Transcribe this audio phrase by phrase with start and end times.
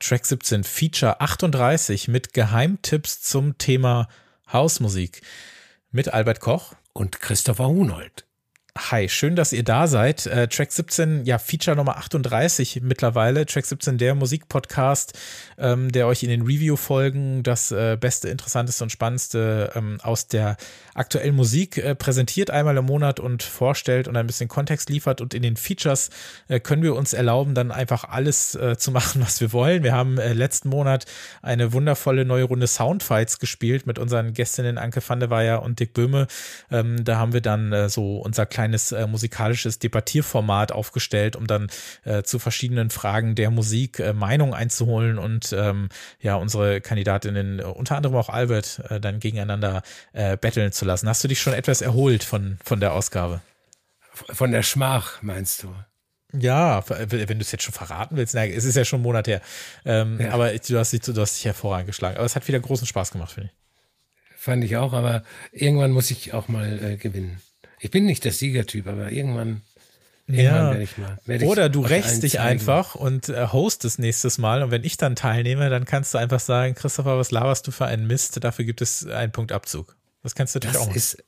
[0.00, 4.08] Track 17, Feature 38 mit Geheimtipps zum Thema
[4.50, 5.20] Hausmusik
[5.90, 8.24] mit Albert Koch und Christopher Hunold.
[8.88, 10.26] Hi, schön, dass ihr da seid.
[10.26, 13.44] Äh, Track 17, ja, Feature Nummer 38 mittlerweile.
[13.44, 15.16] Track 17, der Musikpodcast,
[15.58, 20.56] ähm, der euch in den Review-Folgen das äh, Beste, Interessanteste und Spannendste ähm, aus der
[20.94, 25.20] aktuellen Musik äh, präsentiert einmal im Monat und vorstellt und ein bisschen Kontext liefert.
[25.20, 26.08] Und in den Features
[26.48, 29.82] äh, können wir uns erlauben, dann einfach alles äh, zu machen, was wir wollen.
[29.82, 31.04] Wir haben äh, letzten Monat
[31.42, 35.92] eine wundervolle neue Runde Soundfights gespielt mit unseren Gästinnen Anke van der Weyer und Dick
[35.92, 36.28] Böhme.
[36.70, 41.68] Ähm, da haben wir dann so unser kleines kleines äh, musikalisches Debattierformat aufgestellt, um dann
[42.04, 45.88] äh, zu verschiedenen Fragen der Musik äh, Meinung einzuholen und ähm,
[46.20, 51.08] ja, unsere Kandidatinnen, äh, unter anderem auch Albert, äh, dann gegeneinander äh, betteln zu lassen.
[51.08, 53.40] Hast du dich schon etwas erholt von, von der Ausgabe?
[54.12, 55.74] Von der Schmach, meinst du?
[56.32, 59.26] Ja, wenn du es jetzt schon verraten willst, na, es ist ja schon ein Monat
[59.26, 59.40] her.
[59.84, 60.30] Ähm, ja.
[60.30, 62.16] Aber du hast, dich, du hast dich hervorragend geschlagen.
[62.16, 64.38] Aber es hat wieder großen Spaß gemacht, finde ich.
[64.38, 67.40] Fand ich auch, aber irgendwann muss ich auch mal äh, gewinnen.
[67.80, 69.62] Ich bin nicht der Siegertyp, aber irgendwann,
[70.26, 70.70] irgendwann ja.
[70.70, 71.18] werde ich mal.
[71.44, 74.62] Oder du rächst dich einfach und äh, hostest nächstes Mal.
[74.62, 77.86] Und wenn ich dann teilnehme, dann kannst du einfach sagen, Christopher, was laberst du für
[77.86, 78.42] einen Mist?
[78.44, 79.96] Dafür gibt es einen Punkt Abzug.
[80.22, 80.96] Das kannst du natürlich das auch machen.
[80.98, 81.24] Ist,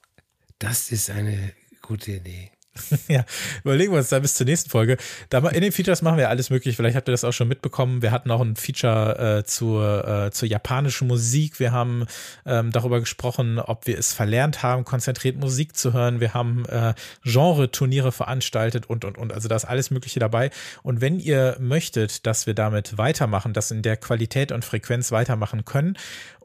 [0.58, 2.50] das ist eine gute Idee.
[3.09, 3.25] ja,
[3.65, 4.97] überlegen wir uns da bis zur nächsten Folge.
[5.31, 6.77] In den Features machen wir alles möglich.
[6.77, 8.01] Vielleicht habt ihr das auch schon mitbekommen.
[8.01, 11.61] Wir hatten auch ein Feature äh, zur, äh, zur japanischen Musik.
[11.61, 12.06] Wir haben
[12.47, 16.20] ähm, darüber gesprochen, ob wir es verlernt haben, konzentriert Musik zu hören.
[16.20, 19.33] Wir haben äh, Genre-Turniere veranstaltet und, und, und.
[19.33, 20.51] Also da ist alles Mögliche dabei.
[20.83, 25.64] Und wenn ihr möchtet, dass wir damit weitermachen, das in der Qualität und Frequenz weitermachen
[25.67, 25.98] können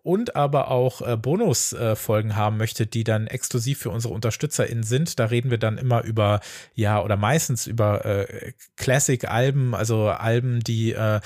[0.07, 5.19] und aber auch äh, Bonusfolgen äh, haben möchte, die dann exklusiv für unsere UnterstützerInnen sind.
[5.19, 6.39] Da reden wir dann immer über,
[6.75, 11.19] ja, oder meistens über äh, Classic-Alben, also Alben, die äh,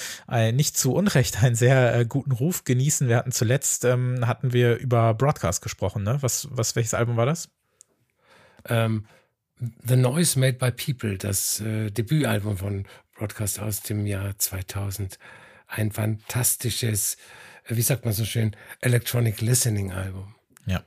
[0.51, 3.07] nicht zu Unrecht einen sehr äh, guten Ruf genießen.
[3.07, 6.17] Wir hatten zuletzt, ähm, hatten wir über Broadcast gesprochen, ne?
[6.21, 7.49] Was, was, welches Album war das?
[8.65, 9.05] Ähm,
[9.83, 15.19] The Noise Made by People, das äh, Debütalbum von Broadcast aus dem Jahr 2000.
[15.67, 17.17] Ein fantastisches
[17.67, 20.35] wie sagt man so schön, Electronic Listening Album.
[20.65, 20.83] Ja.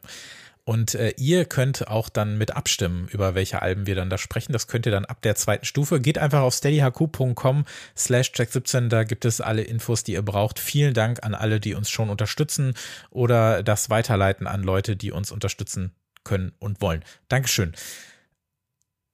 [0.67, 4.55] Und äh, ihr könnt auch dann mit abstimmen, über welche Alben wir dann da sprechen.
[4.55, 6.01] Das könnt ihr dann ab der zweiten Stufe.
[6.01, 8.89] Geht einfach auf steadyhq.com slash check17.
[8.89, 10.59] Da gibt es alle Infos, die ihr braucht.
[10.59, 12.73] Vielen Dank an alle, die uns schon unterstützen
[13.11, 15.93] oder das weiterleiten an Leute, die uns unterstützen
[16.25, 17.05] können und wollen.
[17.29, 17.75] Dankeschön.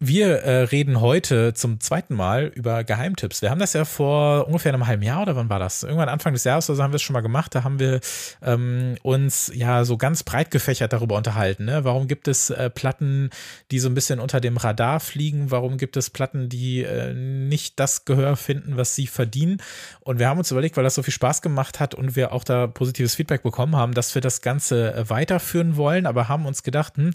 [0.02, 3.42] Wir äh, reden heute zum zweiten Mal über Geheimtipps.
[3.42, 5.82] Wir haben das ja vor ungefähr einem halben Jahr oder wann war das?
[5.82, 7.54] Irgendwann Anfang des Jahres oder so haben wir es schon mal gemacht.
[7.54, 8.00] Da haben wir
[8.40, 11.66] ähm, uns ja so ganz breit gefächert darüber unterhalten.
[11.66, 11.84] Ne?
[11.84, 13.28] Warum gibt es äh, Platten,
[13.70, 15.50] die so ein bisschen unter dem Radar fliegen?
[15.50, 19.58] Warum gibt es Platten, die äh, nicht das Gehör finden, was sie verdienen?
[20.00, 22.44] Und wir haben uns überlegt, weil das so viel Spaß gemacht hat und wir auch
[22.44, 26.62] da positives Feedback bekommen haben, dass wir das Ganze äh, weiterführen wollen, aber haben uns
[26.62, 27.12] gedacht, hm,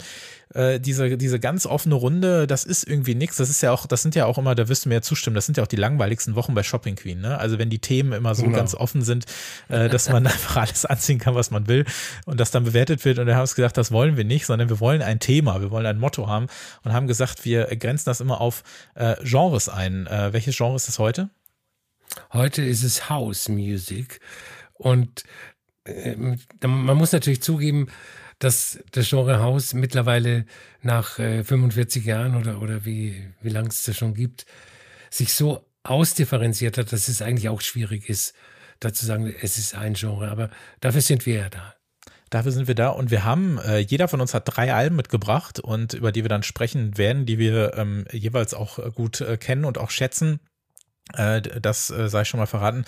[0.54, 3.38] äh, diese, diese ganz offene Runde, das ist irgendwie nichts.
[3.38, 5.36] Das ist ja auch, das sind ja auch immer, da wirst du mir ja zustimmen,
[5.36, 7.38] das sind ja auch die langweiligsten Wochen bei Shopping Queen, ne?
[7.38, 8.58] Also wenn die Themen immer so genau.
[8.58, 9.26] ganz offen sind,
[9.70, 11.86] äh, dass man einfach alles anziehen kann, was man will
[12.26, 13.20] und das dann bewertet wird.
[13.20, 15.72] Und wir haben uns gesagt, das wollen wir nicht, sondern wir wollen ein Thema, wir
[15.72, 16.48] wollen ein Motto haben
[16.84, 18.64] und haben gesagt, wir grenzen das immer auf
[18.96, 20.08] äh, Genres ein.
[20.08, 21.30] Äh, welches Genre ist das heute?
[22.32, 24.20] Heute ist es House Music
[24.74, 25.24] und
[25.86, 26.16] äh,
[26.66, 27.88] man muss natürlich zugeben,
[28.40, 30.46] dass das Genre Haus mittlerweile
[30.82, 34.46] nach äh, 45 Jahren oder, oder wie, wie lang es das schon gibt,
[35.10, 38.34] sich so ausdifferenziert hat, dass es eigentlich auch schwierig ist,
[38.80, 40.30] da zu sagen, es ist ein Genre.
[40.30, 40.50] Aber
[40.82, 41.76] dafür sind wir ja da.
[42.30, 45.60] Dafür sind wir da und wir haben, äh, jeder von uns hat drei Alben mitgebracht
[45.60, 49.38] und über die wir dann sprechen werden, die wir ähm, jeweils auch äh, gut äh,
[49.38, 50.40] kennen und auch schätzen.
[51.14, 52.84] Äh, das äh, sei schon mal verraten.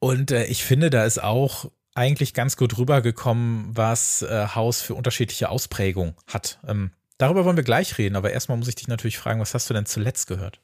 [0.00, 5.48] Und ich finde, da ist auch eigentlich ganz gut rübergekommen, was äh, Haus für unterschiedliche
[5.48, 6.58] Ausprägungen hat.
[6.66, 9.70] Ähm, darüber wollen wir gleich reden, aber erstmal muss ich dich natürlich fragen, was hast
[9.70, 10.60] du denn zuletzt gehört?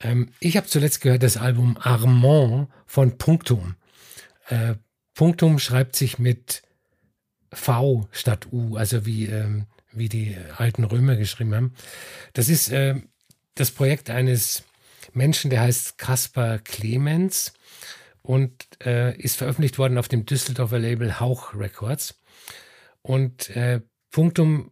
[0.00, 3.74] Ähm, ich habe zuletzt gehört das Album Armand von Punktum.
[4.48, 4.74] Äh,
[5.14, 6.62] Punktum schreibt sich mit
[7.52, 11.74] V statt U, also wie, ähm, wie die alten Römer geschrieben haben.
[12.32, 12.96] Das ist äh,
[13.54, 14.62] das Projekt eines
[15.12, 17.52] Menschen, der heißt Caspar Clemens
[18.22, 22.20] und äh, ist veröffentlicht worden auf dem Düsseldorfer Label Hauch Records.
[23.02, 23.80] Und äh,
[24.10, 24.70] Punktum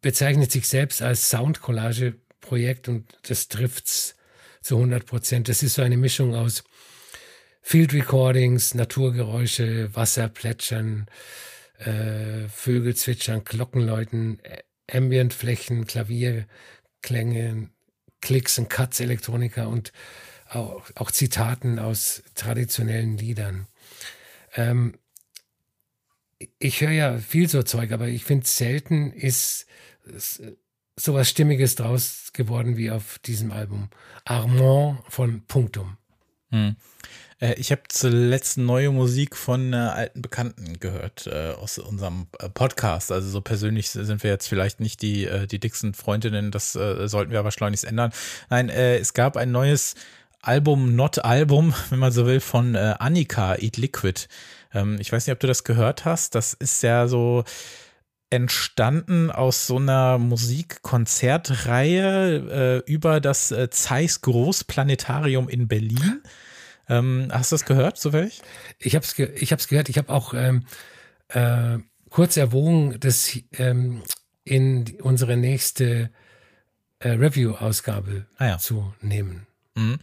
[0.00, 4.16] bezeichnet sich selbst als Soundcollage-Projekt und das trifft's
[4.62, 5.48] zu 100 Prozent.
[5.48, 6.64] Das ist so eine Mischung aus
[7.60, 11.06] Field Recordings, Naturgeräusche, Wasser plätschern,
[11.78, 14.40] äh, Vögel zwitschern, Glockenläuten,
[14.90, 17.70] Ambientflächen, Klavierklänge,
[18.20, 19.92] Klicks und Cuts, Elektronika und
[20.50, 23.66] auch, auch Zitaten aus traditionellen Liedern.
[24.54, 24.98] Ähm,
[26.58, 29.66] ich höre ja viel so Zeug, aber ich finde selten ist,
[30.96, 33.88] sowas Stimmiges draus geworden wie auf diesem Album.
[34.24, 35.96] Armand von Punktum.
[36.50, 36.76] Hm.
[37.40, 42.48] Äh, ich habe zuletzt neue Musik von äh, alten Bekannten gehört äh, aus unserem äh,
[42.48, 43.10] Podcast.
[43.10, 47.30] Also so persönlich sind wir jetzt vielleicht nicht die, äh, die dicksten Freundinnen, das sollten
[47.30, 48.12] wir aber schleunigst ändern.
[48.50, 49.94] Nein, es gab ein neues
[50.46, 54.26] Album, Not Album, wenn man so will, von Annika, Eat Liquid.
[54.72, 56.34] Ähm, ich weiß nicht, ob du das gehört hast.
[56.34, 57.44] Das ist ja so
[58.30, 66.22] entstanden aus so einer Musikkonzertreihe äh, über das äh, Zeiss Großplanetarium in Berlin.
[66.88, 68.42] Ähm, hast du das gehört, zufällig?
[68.78, 69.88] Ich habe es ge ich hab's gehört.
[69.88, 70.64] Ich habe auch ähm,
[71.28, 71.78] äh,
[72.10, 74.02] kurz erwogen, das ähm,
[74.42, 76.10] in unsere nächste
[76.98, 78.58] äh, Review-Ausgabe ah, ja.
[78.58, 79.46] zu nehmen.
[79.74, 79.98] Mhm.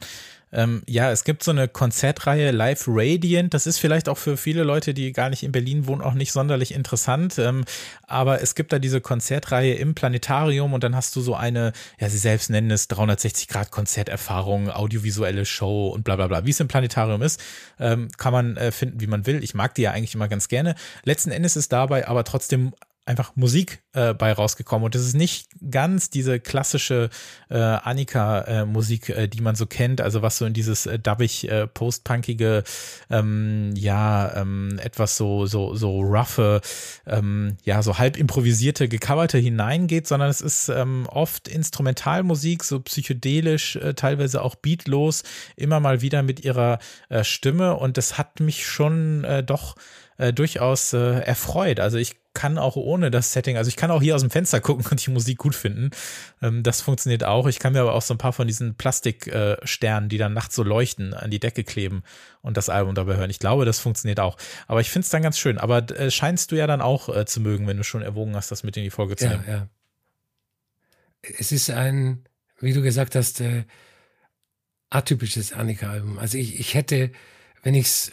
[0.54, 3.54] Ähm, ja, es gibt so eine Konzertreihe Live Radiant.
[3.54, 6.32] Das ist vielleicht auch für viele Leute, die gar nicht in Berlin wohnen, auch nicht
[6.34, 7.40] sonderlich interessant.
[7.40, 7.64] Ähm,
[8.06, 12.10] aber es gibt da diese Konzertreihe im Planetarium und dann hast du so eine, ja,
[12.10, 16.46] sie selbst nennen es 360-Grad-Konzerterfahrung, audiovisuelle Show und bla bla bla.
[16.46, 17.42] Wie es im Planetarium ist,
[17.80, 19.42] ähm, kann man äh, finden, wie man will.
[19.44, 20.76] Ich mag die ja eigentlich immer ganz gerne.
[21.06, 22.74] Letzten Endes ist dabei aber trotzdem
[23.06, 24.86] einfach Musik äh, bei rausgekommen.
[24.86, 27.10] Und es ist nicht ganz diese klassische
[27.50, 31.68] äh, Annika-Musik, äh, die man so kennt, also was so in dieses äh, dubbig äh,
[31.68, 32.64] postpunkige,
[33.10, 36.62] ähm, ja ähm, etwas so so so roughe,
[37.08, 43.78] ähm, ja so halb improvisierte, gecoverte hineingeht, sondern es ist ähm, oft Instrumentalmusik, so psychedelisch,
[43.78, 45.24] äh, teilweise auch beatlos,
[45.56, 46.78] immer mal wieder mit ihrer
[47.10, 47.76] äh, Stimme.
[47.76, 49.76] Und das hat mich schon äh, doch
[50.22, 51.80] äh, durchaus äh, erfreut.
[51.80, 54.62] Also ich kann auch ohne das Setting, also ich kann auch hier aus dem Fenster
[54.62, 55.90] gucken und die Musik gut finden.
[56.42, 57.48] Ähm, das funktioniert auch.
[57.48, 60.56] Ich kann mir aber auch so ein paar von diesen Plastiksternen, äh, die dann nachts
[60.56, 62.04] so leuchten, an die Decke kleben
[62.42, 63.30] und das Album dabei hören.
[63.32, 64.38] Ich glaube, das funktioniert auch.
[64.68, 65.58] Aber ich finde es dann ganz schön.
[65.58, 68.52] Aber äh, scheinst du ja dann auch äh, zu mögen, wenn du schon erwogen hast,
[68.52, 69.44] das mit in die Folge zu nehmen.
[69.48, 69.68] Ja, ja.
[71.38, 72.24] Es ist ein,
[72.60, 73.66] wie du gesagt hast, äh,
[74.90, 76.20] atypisches Annika-Album.
[76.20, 77.12] Also ich, ich hätte,
[77.64, 78.12] wenn ich es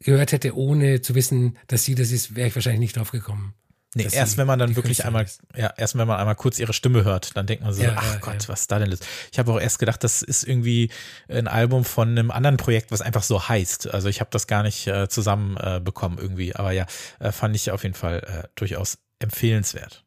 [0.00, 3.54] gehört hätte, ohne zu wissen, dass sie das ist, wäre ich wahrscheinlich nicht drauf gekommen.
[3.96, 5.40] Nee, erst wenn man dann wirklich einmal, ist.
[5.56, 8.14] ja, erst wenn man einmal kurz ihre Stimme hört, dann denkt man so, ja, ach
[8.14, 8.48] ja, Gott, ja.
[8.48, 9.00] was ist da denn los?
[9.32, 10.90] Ich habe auch erst gedacht, das ist irgendwie
[11.28, 13.92] ein Album von einem anderen Projekt, was einfach so heißt.
[13.92, 16.54] Also ich habe das gar nicht äh, zusammen äh, irgendwie.
[16.54, 16.86] Aber ja,
[17.18, 20.04] äh, fand ich auf jeden Fall äh, durchaus empfehlenswert.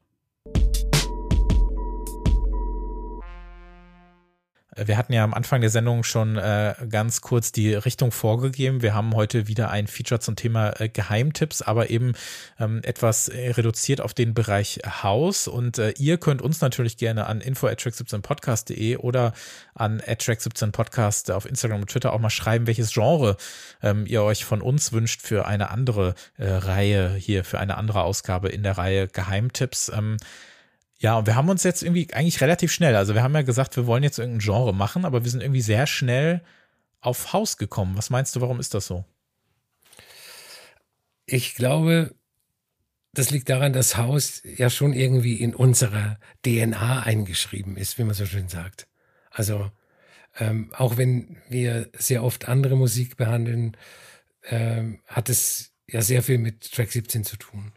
[4.76, 8.82] Wir hatten ja am Anfang der Sendung schon äh, ganz kurz die Richtung vorgegeben.
[8.82, 12.14] Wir haben heute wieder ein Feature zum Thema äh, Geheimtipps, aber eben
[12.58, 15.46] ähm, etwas äh, reduziert auf den Bereich Haus.
[15.46, 19.32] Und äh, ihr könnt uns natürlich gerne an info@track17podcast.de oder
[19.74, 23.36] an track17podcast auf Instagram und Twitter auch mal schreiben, welches Genre
[23.82, 28.02] ähm, ihr euch von uns wünscht für eine andere äh, Reihe hier, für eine andere
[28.02, 29.92] Ausgabe in der Reihe Geheimtipps.
[29.94, 30.16] Ähm,
[31.04, 33.76] ja, und wir haben uns jetzt irgendwie eigentlich relativ schnell, also wir haben ja gesagt,
[33.76, 36.42] wir wollen jetzt irgendein Genre machen, aber wir sind irgendwie sehr schnell
[37.02, 37.98] auf Haus gekommen.
[37.98, 39.04] Was meinst du, warum ist das so?
[41.26, 42.14] Ich glaube,
[43.12, 48.14] das liegt daran, dass Haus ja schon irgendwie in unserer DNA eingeschrieben ist, wie man
[48.14, 48.88] so schön sagt.
[49.28, 49.70] Also
[50.38, 53.76] ähm, auch wenn wir sehr oft andere Musik behandeln,
[54.44, 57.74] ähm, hat es ja sehr viel mit Track 17 zu tun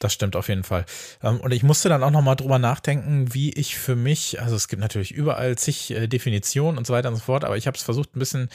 [0.00, 0.84] das stimmt auf jeden Fall.
[1.22, 4.68] Ähm, und ich musste dann auch nochmal drüber nachdenken, wie ich für mich, also es
[4.68, 7.76] gibt natürlich überall zig äh, Definitionen und so weiter und so fort, aber ich habe
[7.76, 8.48] es versucht, ein bisschen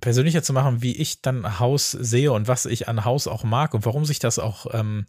[0.00, 3.74] persönlicher zu machen, wie ich dann Haus sehe und was ich an Haus auch mag
[3.74, 5.04] und warum sich das auch ähm,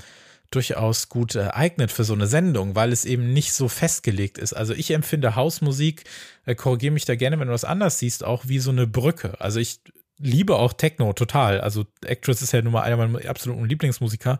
[0.51, 4.53] durchaus gut äh, eignet für so eine Sendung, weil es eben nicht so festgelegt ist.
[4.53, 6.03] Also ich empfinde Hausmusik,
[6.45, 9.39] äh, korrigiere mich da gerne, wenn du was anders siehst, auch wie so eine Brücke.
[9.39, 9.79] Also ich
[10.21, 11.61] liebe auch Techno total.
[11.61, 14.39] Also Actress ist ja nun mal einer meiner absoluten Lieblingsmusiker.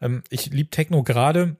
[0.00, 1.56] Ähm, ich liebe Techno gerade,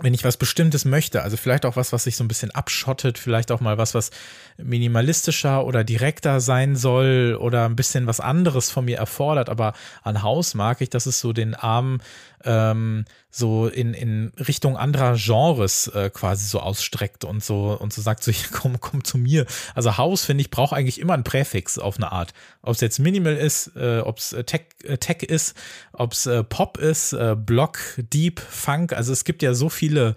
[0.00, 1.22] wenn ich was Bestimmtes möchte.
[1.22, 4.10] Also vielleicht auch was, was sich so ein bisschen abschottet, vielleicht auch mal was, was
[4.58, 9.48] minimalistischer oder direkter sein soll oder ein bisschen was anderes von mir erfordert.
[9.48, 9.72] Aber
[10.02, 12.00] an Haus mag ich, dass es so den Arm
[12.44, 18.00] ähm, so in, in Richtung anderer Genres äh, quasi so ausstreckt und so und so
[18.00, 19.46] sagt so, hier, komm, komm zu mir.
[19.74, 22.32] Also Haus, finde ich, braucht eigentlich immer ein Präfix auf eine Art.
[22.62, 25.54] Ob es jetzt Minimal ist, äh, ob es äh, Tech, äh, Tech ist,
[25.92, 28.92] ob es äh, Pop ist, äh, Block, Deep, Funk.
[28.92, 30.14] Also es gibt ja so viele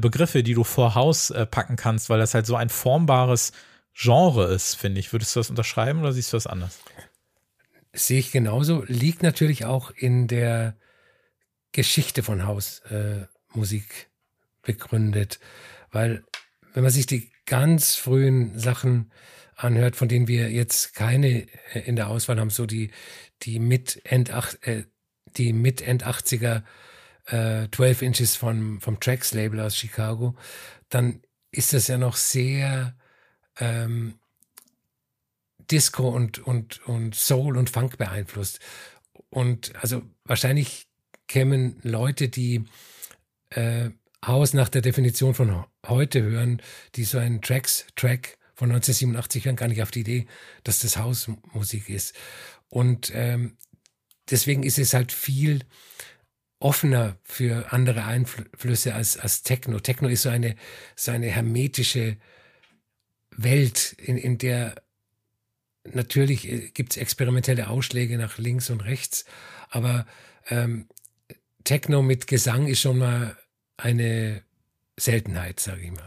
[0.00, 3.52] Begriffe, die du vor Haus äh, packen kannst, weil das halt so ein formbares
[3.92, 5.12] Genre ist, finde ich.
[5.12, 6.80] Würdest du das unterschreiben oder siehst du das anders?
[7.92, 8.82] Sehe ich genauso.
[8.86, 10.74] Liegt natürlich auch in der
[11.74, 13.28] Geschichte von Hausmusik
[13.90, 14.06] äh,
[14.62, 15.40] begründet.
[15.90, 16.24] Weil,
[16.72, 19.12] wenn man sich die ganz frühen Sachen
[19.56, 22.90] anhört, von denen wir jetzt keine äh, in der Auswahl haben, so die,
[23.42, 24.30] die mit End,
[24.62, 24.84] äh,
[25.36, 26.62] die mit End 80er
[27.26, 30.36] äh, 12 Inches vom, vom Tracks Label aus Chicago,
[30.88, 32.96] dann ist das ja noch sehr
[33.58, 34.14] ähm,
[35.70, 38.60] Disco und, und, und Soul und Funk beeinflusst.
[39.28, 40.86] Und also wahrscheinlich
[41.28, 42.64] kämen Leute, die
[43.50, 43.90] äh,
[44.24, 46.62] Haus nach der Definition von heute hören,
[46.94, 50.26] die so einen Tracks-Track von 1987 hören, gar nicht auf die Idee,
[50.62, 52.14] dass das Hausmusik ist.
[52.68, 53.56] Und ähm,
[54.30, 55.60] deswegen ist es halt viel
[56.58, 59.80] offener für andere Einflüsse als, als Techno.
[59.80, 60.56] Techno ist so eine,
[60.96, 62.16] so eine hermetische
[63.30, 64.76] Welt, in, in der
[65.84, 69.24] natürlich äh, gibt es experimentelle Ausschläge nach links und rechts,
[69.68, 70.06] aber
[70.48, 70.88] ähm,
[71.64, 73.36] Techno mit Gesang ist schon mal
[73.76, 74.42] eine
[74.98, 76.04] Seltenheit, sage ich mal.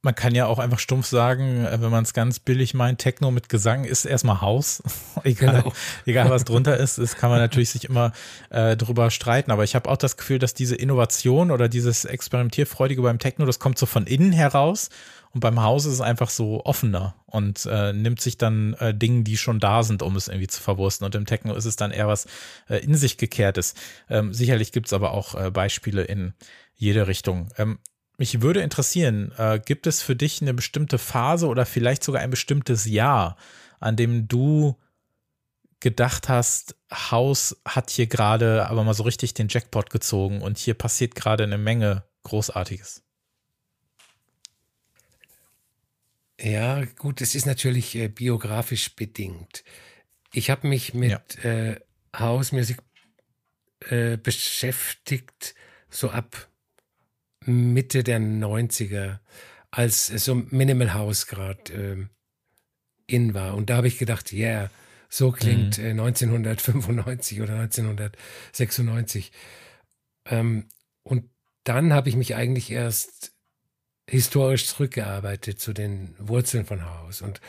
[0.00, 3.32] Man kann ja auch einfach stumpf sagen, äh, wenn man es ganz billig meint, Techno
[3.32, 4.82] mit Gesang ist erstmal Haus.
[5.24, 5.74] egal, genau.
[6.06, 8.12] egal was drunter ist, das kann man natürlich sich immer
[8.50, 9.50] äh, drüber streiten.
[9.50, 13.58] Aber ich habe auch das Gefühl, dass diese Innovation oder dieses Experimentierfreudige beim Techno, das
[13.58, 14.88] kommt so von innen heraus.
[15.32, 19.24] Und beim Haus ist es einfach so offener und äh, nimmt sich dann äh, Dinge,
[19.24, 21.04] die schon da sind, um es irgendwie zu verwursten.
[21.04, 22.26] Und im Techno ist es dann eher was
[22.68, 23.74] äh, in sich gekehrtes.
[24.08, 26.34] Ähm, sicherlich gibt es aber auch äh, Beispiele in
[26.74, 27.50] jede Richtung.
[27.58, 27.78] Ähm,
[28.16, 32.30] mich würde interessieren, äh, gibt es für dich eine bestimmte Phase oder vielleicht sogar ein
[32.30, 33.36] bestimmtes Jahr,
[33.78, 34.76] an dem du
[35.80, 40.74] gedacht hast, Haus hat hier gerade aber mal so richtig den Jackpot gezogen und hier
[40.74, 43.07] passiert gerade eine Menge Großartiges?
[46.40, 49.64] Ja, gut, es ist natürlich äh, biografisch bedingt.
[50.32, 51.50] Ich habe mich mit ja.
[51.50, 51.80] äh,
[52.16, 52.78] Hausmusik
[53.88, 55.54] äh, beschäftigt,
[55.90, 56.48] so ab
[57.44, 59.18] Mitte der 90er,
[59.70, 62.06] als so Minimal House gerade äh,
[63.06, 63.54] in war.
[63.54, 64.70] Und da habe ich gedacht, ja, yeah,
[65.08, 65.84] so klingt mhm.
[65.84, 69.32] äh, 1995 oder 1996.
[70.26, 70.68] Ähm,
[71.02, 71.30] und
[71.64, 73.32] dann habe ich mich eigentlich erst
[74.08, 77.40] historisch zurückgearbeitet zu den Wurzeln von Haus und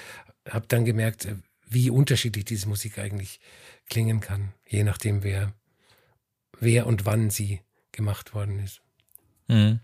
[0.48, 1.36] habe dann gemerkt, äh,
[1.68, 3.39] wie unterschiedlich diese Musik eigentlich
[3.89, 5.54] klingen kann, je nachdem, wer,
[6.60, 7.62] wer und wann sie
[7.92, 8.82] gemacht worden ist.
[9.48, 9.80] Mhm.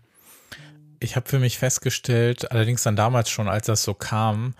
[1.00, 4.54] Ich habe für mich festgestellt, allerdings dann damals schon, als das so kam,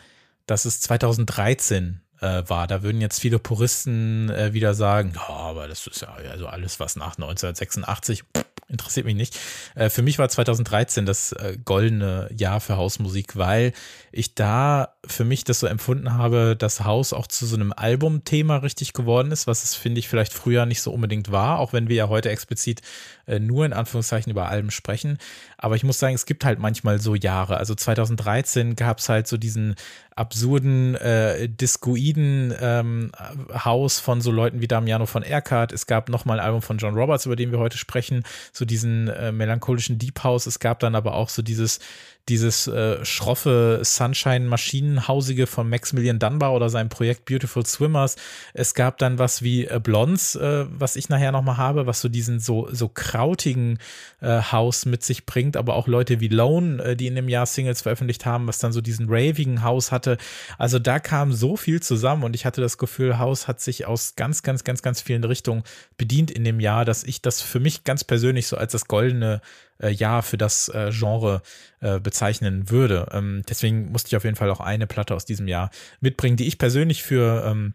[0.46, 2.66] dass es 2013 äh, war.
[2.66, 6.78] Da würden jetzt viele Puristen äh, wieder sagen, ja, aber das ist ja also alles,
[6.80, 8.44] was nach 1986 pff,
[8.76, 9.38] interessiert mich nicht.
[9.74, 13.72] Äh, für mich war 2013 das äh, goldene Jahr für Hausmusik, weil
[14.12, 18.58] ich da für mich das so empfunden habe, dass Haus auch zu so einem Albumthema
[18.58, 21.88] richtig geworden ist, was es, finde ich, vielleicht früher nicht so unbedingt war, auch wenn
[21.88, 22.82] wir ja heute explizit
[23.26, 25.18] äh, nur in Anführungszeichen über Alben sprechen.
[25.58, 27.56] Aber ich muss sagen, es gibt halt manchmal so Jahre.
[27.56, 29.74] Also 2013 gab es halt so diesen
[30.16, 33.12] absurden, äh, discoiden ähm,
[33.52, 35.72] Haus von so Leuten wie Damiano von Erkart.
[35.72, 39.08] Es gab nochmal ein Album von John Roberts, über den wir heute sprechen, so diesen
[39.08, 40.46] äh, melancholischen Deep House.
[40.46, 41.80] Es gab dann aber auch so dieses
[42.28, 48.16] dieses äh, schroffe Sunshine-Maschinenhausige von Maximilian Dunbar oder sein Projekt Beautiful Swimmers.
[48.52, 52.08] Es gab dann was wie äh, Blondes, äh, was ich nachher nochmal habe, was so
[52.08, 53.78] diesen so, so krautigen
[54.20, 57.46] äh, Haus mit sich bringt, aber auch Leute wie Lone, äh, die in dem Jahr
[57.46, 60.18] Singles veröffentlicht haben, was dann so diesen ravigen Haus hatte.
[60.58, 64.16] Also da kam so viel zusammen und ich hatte das Gefühl, Haus hat sich aus
[64.16, 65.62] ganz, ganz, ganz, ganz vielen Richtungen
[65.96, 69.40] bedient in dem Jahr, dass ich das für mich ganz persönlich so als das goldene
[69.80, 71.42] äh, Jahr für das äh, Genre
[71.80, 73.08] äh, bezeichnen würde.
[73.12, 76.46] Ähm, deswegen musste ich auf jeden Fall auch eine Platte aus diesem Jahr mitbringen, die
[76.46, 77.74] ich persönlich für ähm,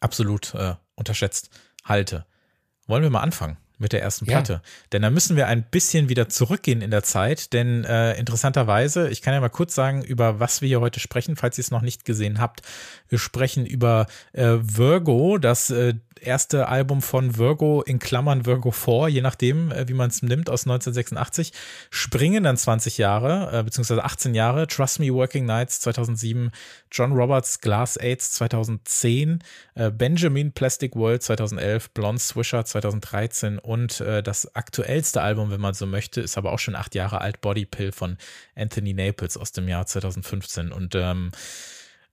[0.00, 1.50] absolut äh, unterschätzt
[1.84, 2.26] halte.
[2.86, 3.56] Wollen wir mal anfangen?
[3.82, 4.54] Mit der ersten Platte.
[4.54, 4.62] Ja.
[4.92, 9.20] Denn da müssen wir ein bisschen wieder zurückgehen in der Zeit, denn äh, interessanterweise, ich
[9.20, 11.82] kann ja mal kurz sagen, über was wir hier heute sprechen, falls ihr es noch
[11.82, 12.62] nicht gesehen habt.
[13.08, 19.08] Wir sprechen über äh, Virgo, das äh, erste Album von Virgo in Klammern Virgo 4,
[19.08, 21.52] je nachdem, äh, wie man es nimmt, aus 1986.
[21.90, 24.66] Springen dann 20 Jahre, äh, beziehungsweise 18 Jahre.
[24.66, 26.50] Trust Me Working Nights 2007,
[26.90, 29.40] John Roberts Glass AIDS 2010,
[29.74, 35.74] äh, Benjamin Plastic World 2011, Blonde Swisher 2013 und äh, das aktuellste Album, wenn man
[35.74, 38.16] so möchte, ist aber auch schon acht Jahre alt, Body Pill von
[38.54, 40.72] Anthony Naples aus dem Jahr 2015.
[40.72, 41.30] Und ähm,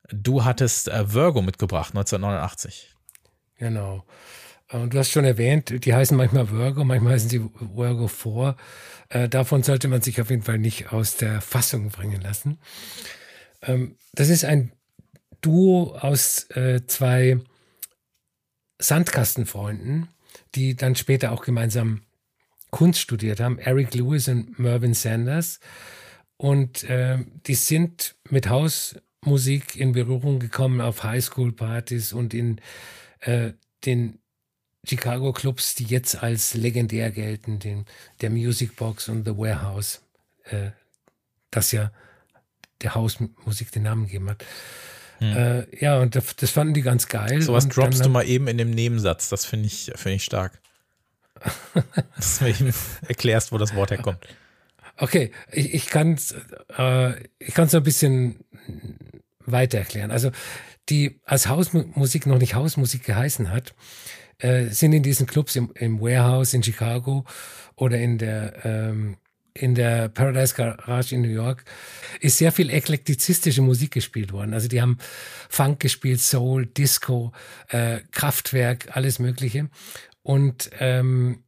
[0.10, 2.94] du hattest äh, Virgo mitgebracht, 1989.
[3.58, 4.06] Genau.
[4.72, 8.56] Und du hast schon erwähnt, die heißen manchmal Virgo, manchmal heißen sie Virgo 4.
[9.10, 12.60] Äh, davon sollte man sich auf jeden Fall nicht aus der Fassung bringen lassen.
[13.64, 14.72] Ähm, das ist ein
[15.42, 17.40] Duo aus äh, zwei
[18.80, 20.08] Sandkastenfreunden,
[20.56, 22.02] die dann später auch gemeinsam
[22.72, 25.60] Kunst studiert haben, Eric Lewis und Mervyn Sanders.
[26.38, 32.62] Und äh, die sind mit Hausmusik in Berührung gekommen auf Highschool-Partys und in
[33.22, 33.54] äh,
[33.86, 34.20] den
[34.88, 37.86] Chicago Clubs, die jetzt als legendär gelten, den,
[38.22, 40.02] der Music Box und The Warehouse,
[40.46, 40.72] äh,
[41.52, 41.92] das ja
[42.82, 44.46] der Hausmusik den Namen gegeben hat.
[45.20, 45.36] Hm.
[45.36, 47.42] Äh, ja, und das, das, fanden die ganz geil.
[47.42, 50.24] So was und droppst du mal eben in dem Nebensatz, das finde ich, find ich
[50.24, 50.60] stark.
[52.16, 52.74] Dass du mir eben
[53.08, 54.20] erklärst, wo das Wort herkommt.
[54.98, 56.36] Okay, ich, ich kann es
[56.78, 58.44] äh, ich kann's noch ein bisschen
[59.40, 60.12] weiter erklären.
[60.12, 60.32] Also,
[60.90, 63.76] die als Hausmusik noch nicht Hausmusik geheißen hat,
[64.40, 67.26] äh, sind in diesen Clubs im, im Warehouse in Chicago
[67.76, 69.18] oder in der ähm,
[69.54, 71.66] in der Paradise Garage in New York
[72.20, 74.54] ist sehr viel eklektizistische Musik gespielt worden.
[74.54, 74.98] Also die haben
[75.50, 77.32] Funk gespielt, Soul, Disco,
[77.70, 79.70] äh, Kraftwerk, alles Mögliche.
[80.22, 81.44] Und ähm,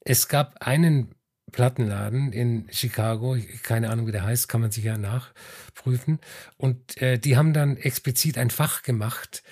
[0.00, 1.14] es gab einen
[1.52, 6.20] Plattenladen in Chicago, keine Ahnung, wie der heißt, kann man sich ja nachprüfen.
[6.56, 9.42] Und äh, die haben dann explizit ein Fach gemacht,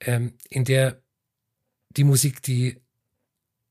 [0.00, 1.02] ähm, in der
[1.90, 2.80] die Musik, die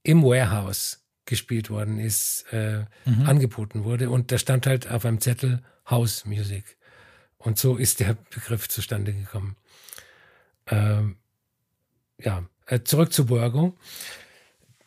[0.03, 1.00] im Warehouse
[1.31, 3.25] gespielt worden ist, äh, mhm.
[3.25, 4.09] angeboten wurde.
[4.09, 6.77] Und da stand halt auf einem Zettel House Music.
[7.38, 9.55] Und so ist der Begriff zustande gekommen.
[10.67, 11.15] Ähm,
[12.19, 13.77] ja, äh, zurück zu Borgo.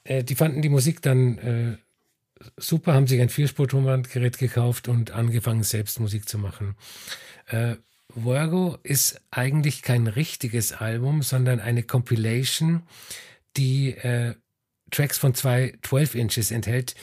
[0.04, 1.76] Äh, die fanden die Musik dann äh,
[2.58, 6.76] super, haben sich ein Vierspur-Tonbandgerät gekauft und angefangen, selbst Musik zu machen.
[7.46, 7.76] Äh,
[8.14, 12.82] Virgo ist eigentlich kein richtiges Album, sondern eine Compilation,
[13.56, 14.34] die äh,
[14.94, 16.94] Tracks von zwei 12 Inches enthält,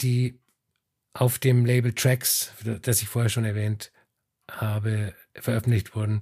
[0.00, 0.38] die
[1.14, 2.52] auf dem Label Tracks,
[2.82, 3.92] das ich vorher schon erwähnt
[4.50, 6.20] habe, veröffentlicht wurden.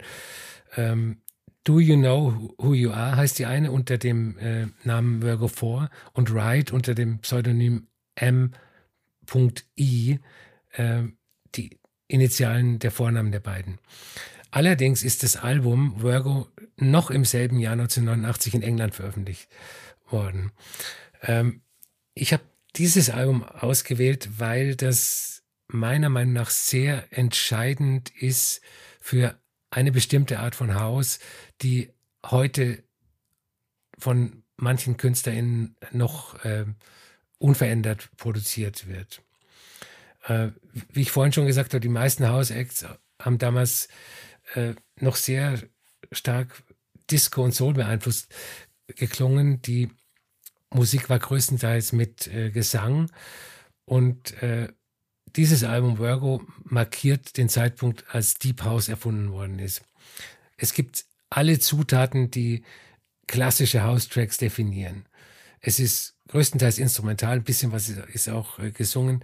[0.76, 1.22] Ähm,
[1.64, 5.90] Do You Know Who You Are heißt die eine unter dem äh, Namen Virgo 4
[6.12, 10.18] und Ride unter dem Pseudonym M.I,
[10.72, 11.02] äh,
[11.54, 13.78] die Initialen der Vornamen der beiden.
[14.52, 19.48] Allerdings ist das Album Virgo noch im selben Jahr 1989 in England veröffentlicht
[20.08, 20.52] worden.
[21.22, 21.62] Ähm,
[22.14, 22.42] ich habe
[22.76, 28.60] dieses Album ausgewählt, weil das meiner Meinung nach sehr entscheidend ist
[29.00, 29.38] für
[29.70, 31.18] eine bestimmte Art von Haus,
[31.62, 31.90] die
[32.24, 32.82] heute
[33.98, 36.66] von manchen KünstlerInnen noch äh,
[37.38, 39.22] unverändert produziert wird.
[40.24, 40.48] Äh,
[40.92, 42.86] wie ich vorhin schon gesagt habe, die meisten House-Acts
[43.20, 43.88] haben damals
[44.54, 45.62] äh, noch sehr
[46.12, 46.62] stark
[47.10, 48.34] Disco und Soul beeinflusst
[48.86, 49.62] geklungen.
[49.62, 49.90] Die
[50.74, 53.10] Musik war größtenteils mit äh, Gesang
[53.84, 54.68] und äh,
[55.36, 59.82] dieses Album Virgo markiert den Zeitpunkt, als Deep House erfunden worden ist.
[60.56, 62.64] Es gibt alle Zutaten, die
[63.26, 65.06] klassische House-Tracks definieren.
[65.60, 69.22] Es ist größtenteils instrumental, ein bisschen was ist auch äh, gesungen.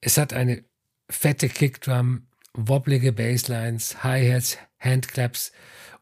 [0.00, 0.64] Es hat eine
[1.10, 5.52] fette Kickdrum, wobblige Basslines, Hi-Hats, Handclaps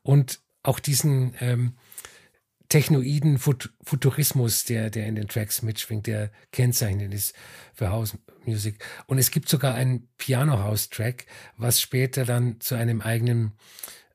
[0.02, 1.76] und auch diesen ähm,
[2.72, 7.34] technoiden Futurismus, der, der in den Tracks mitschwingt, der kennzeichnend ist
[7.74, 8.82] für House Music.
[9.06, 11.26] Und es gibt sogar einen Piano-House-Track,
[11.58, 13.52] was später dann zu einem eigenen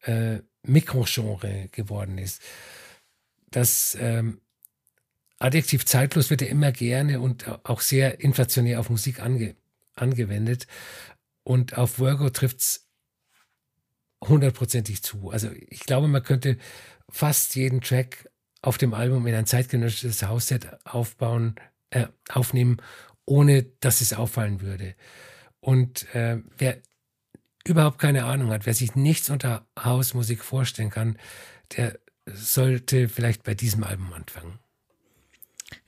[0.01, 2.41] äh, Mikrogenre geworden ist.
[3.51, 4.41] Das ähm,
[5.37, 9.55] Adjektiv zeitlos wird ja immer gerne und auch sehr inflationär auf Musik ange
[9.93, 10.65] angewendet.
[11.43, 12.87] Und auf Virgo trifft es
[14.23, 15.29] hundertprozentig zu.
[15.29, 16.57] Also ich glaube, man könnte
[17.07, 18.26] fast jeden Track
[18.61, 21.55] auf dem Album in ein zeitgenössisches Hausset aufbauen,
[21.89, 22.77] äh, aufnehmen,
[23.25, 24.95] ohne dass es auffallen würde.
[25.59, 26.77] Und äh, wer
[27.65, 31.17] überhaupt keine Ahnung hat, wer sich nichts unter Hausmusik vorstellen kann,
[31.75, 34.59] der sollte vielleicht bei diesem Album anfangen.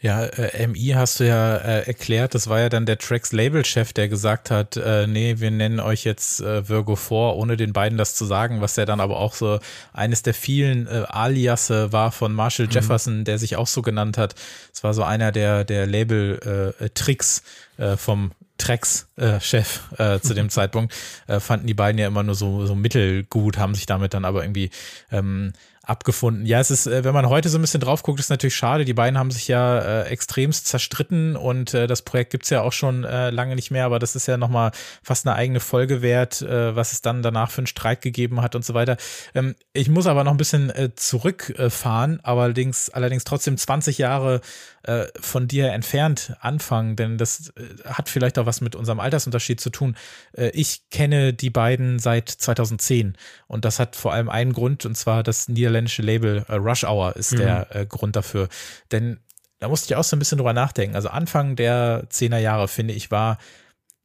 [0.01, 3.93] Ja, äh, MI hast du ja äh, erklärt, das war ja dann der Tracks Label-Chef,
[3.93, 7.97] der gesagt hat, äh, nee, wir nennen euch jetzt äh, Virgo vor, ohne den beiden
[7.97, 9.59] das zu sagen, was ja dann aber auch so
[9.93, 12.71] eines der vielen äh, Aliasse war von Marshall mhm.
[12.71, 14.35] Jefferson, der sich auch so genannt hat.
[14.73, 17.43] Es war so einer der, der Label-Tricks
[17.77, 20.93] äh, äh, vom Tracks-Chef äh, äh, zu dem Zeitpunkt,
[21.27, 24.43] äh, fanden die beiden ja immer nur so, so mittelgut, haben sich damit dann aber
[24.43, 24.69] irgendwie
[25.11, 25.53] ähm,
[25.89, 26.45] abgefunden.
[26.45, 28.85] Ja, es ist, äh, wenn man heute so ein bisschen drauf guckt, ist natürlich schade.
[28.85, 32.73] Die beiden haben sich ja äh, extremst zerstritten und äh, das Projekt gibt's ja auch
[32.73, 34.71] schon äh, lange nicht mehr, aber das ist ja nochmal
[35.01, 38.55] fast eine eigene Folge wert, äh, was es dann danach für einen Streit gegeben hat
[38.55, 38.97] und so weiter.
[39.33, 44.41] Ähm, ich muss aber noch ein bisschen äh, zurückfahren, allerdings, allerdings trotzdem 20 Jahre
[44.83, 49.59] äh, von dir entfernt anfangen, denn das äh, hat vielleicht auch was mit unserem Altersunterschied
[49.59, 49.95] zu tun.
[50.33, 54.95] Äh, ich kenne die beiden seit 2010 und das hat vor allem einen Grund und
[54.95, 57.37] zwar das niederländische Label Rush Hour ist mhm.
[57.37, 58.47] der Grund dafür.
[58.91, 59.19] Denn
[59.59, 60.95] da musste ich auch so ein bisschen drüber nachdenken.
[60.95, 63.37] Also Anfang der 10er Jahre, finde ich, war,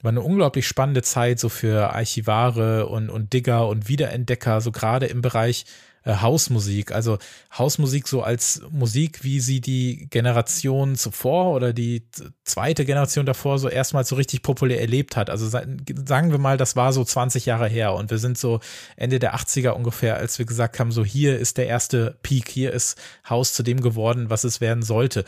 [0.02, 5.06] war eine unglaublich spannende Zeit so für Archivare und, und Digger und Wiederentdecker, so gerade
[5.06, 5.64] im Bereich
[6.04, 6.92] äh, Hausmusik.
[6.92, 7.18] Also
[7.56, 12.06] Hausmusik so als Musik, wie sie die Generation zuvor oder die
[12.44, 15.30] zweite Generation davor so erstmal so richtig populär erlebt hat.
[15.30, 18.60] Also sagen wir mal, das war so 20 Jahre her und wir sind so
[18.96, 22.72] Ende der 80er ungefähr, als wir gesagt haben, so hier ist der erste Peak, hier
[22.72, 25.24] ist Haus zu dem geworden, was es werden sollte.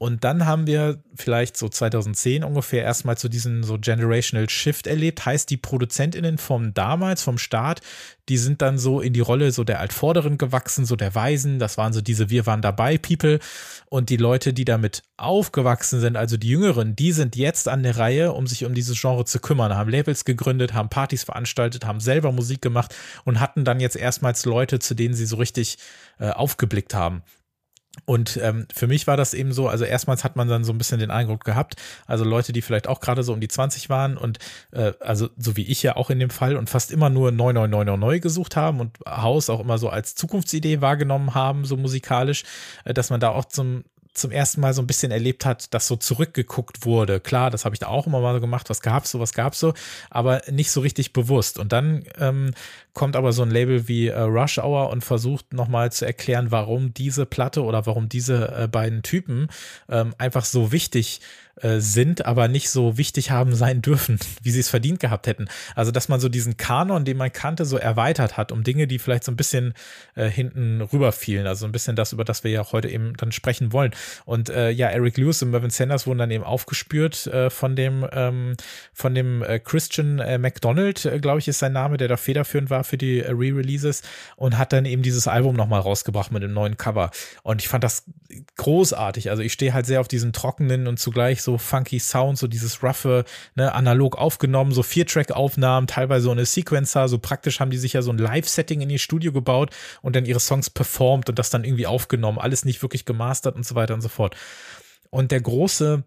[0.00, 5.26] Und dann haben wir vielleicht so 2010 ungefähr erstmal zu diesem so Generational Shift erlebt.
[5.26, 7.80] Heißt, die ProduzentInnen vom damals, vom Start,
[8.28, 11.58] die sind dann so in die Rolle so der Altvorderen gewachsen, so der Weisen.
[11.58, 13.40] Das waren so diese Wir waren dabei People.
[13.90, 17.98] Und die Leute, die damit aufgewachsen sind, also die Jüngeren, die sind jetzt an der
[17.98, 21.98] Reihe, um sich um dieses Genre zu kümmern, haben Labels gegründet, haben Partys veranstaltet, haben
[21.98, 25.78] selber Musik gemacht und hatten dann jetzt erstmals Leute, zu denen sie so richtig
[26.20, 27.22] äh, aufgeblickt haben.
[28.04, 30.78] Und ähm, für mich war das eben so, also erstmals hat man dann so ein
[30.78, 34.16] bisschen den Eindruck gehabt, also Leute, die vielleicht auch gerade so um die 20 waren
[34.16, 34.38] und
[34.70, 38.22] äh, also so wie ich ja auch in dem Fall und fast immer nur 99999
[38.22, 42.44] gesucht haben und Haus auch immer so als Zukunftsidee wahrgenommen haben, so musikalisch,
[42.84, 43.84] äh, dass man da auch zum
[44.18, 47.20] zum ersten Mal so ein bisschen erlebt hat, dass so zurückgeguckt wurde.
[47.20, 49.60] Klar, das habe ich da auch immer mal so gemacht, was gab's so, was gab's
[49.60, 49.74] so,
[50.10, 51.58] aber nicht so richtig bewusst.
[51.58, 52.52] Und dann ähm,
[52.98, 56.92] kommt aber so ein Label wie äh, Rush Hour und versucht nochmal zu erklären, warum
[56.92, 59.46] diese Platte oder warum diese äh, beiden Typen
[59.88, 61.20] ähm, einfach so wichtig
[61.60, 65.48] äh, sind, aber nicht so wichtig haben sein dürfen, wie sie es verdient gehabt hätten.
[65.74, 68.98] Also, dass man so diesen Kanon, den man kannte, so erweitert hat, um Dinge, die
[68.98, 69.74] vielleicht so ein bisschen
[70.14, 71.46] äh, hinten rüberfielen.
[71.46, 73.92] Also ein bisschen das, über das wir ja heute eben dann sprechen wollen.
[74.24, 78.54] Und äh, ja, Eric Lewis und Mervyn Sanders wurden dann eben aufgespürt von dem, ähm,
[78.92, 83.20] von dem Christian McDonald, glaube ich, ist sein Name, der da federführend war für die
[83.20, 84.02] äh, Re-Releases
[84.36, 87.10] und hat dann eben dieses Album nochmal rausgebracht mit dem neuen Cover.
[87.42, 88.04] Und ich fand das
[88.56, 89.30] großartig.
[89.30, 92.82] Also ich stehe halt sehr auf diesen trockenen und zugleich so funky Sound, so dieses
[92.82, 93.24] roughe,
[93.54, 98.02] ne, analog aufgenommen, so Vier-Track-Aufnahmen, teilweise so eine Sequencer, so praktisch haben die sich ja
[98.02, 99.70] so ein Live-Setting in ihr Studio gebaut
[100.02, 103.66] und dann ihre Songs performt und das dann irgendwie aufgenommen, alles nicht wirklich gemastert und
[103.66, 104.36] so weiter und so fort.
[105.10, 106.04] Und der große,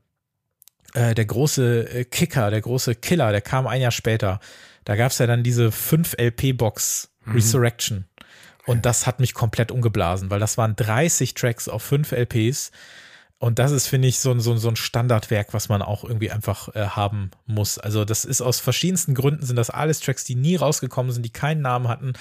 [0.93, 4.39] äh, der große äh, Kicker, der große Killer, der kam ein Jahr später.
[4.85, 7.33] Da gab es ja dann diese 5 LP-Box mhm.
[7.33, 8.05] Resurrection.
[8.65, 12.71] Und das hat mich komplett umgeblasen, weil das waren 30 Tracks auf 5 LPs
[13.41, 16.75] und das ist, finde ich, so, so, so ein Standardwerk, was man auch irgendwie einfach
[16.75, 17.79] äh, haben muss.
[17.79, 21.31] Also, das ist aus verschiedensten Gründen, sind das alles Tracks, die nie rausgekommen sind, die
[21.31, 22.13] keinen Namen hatten.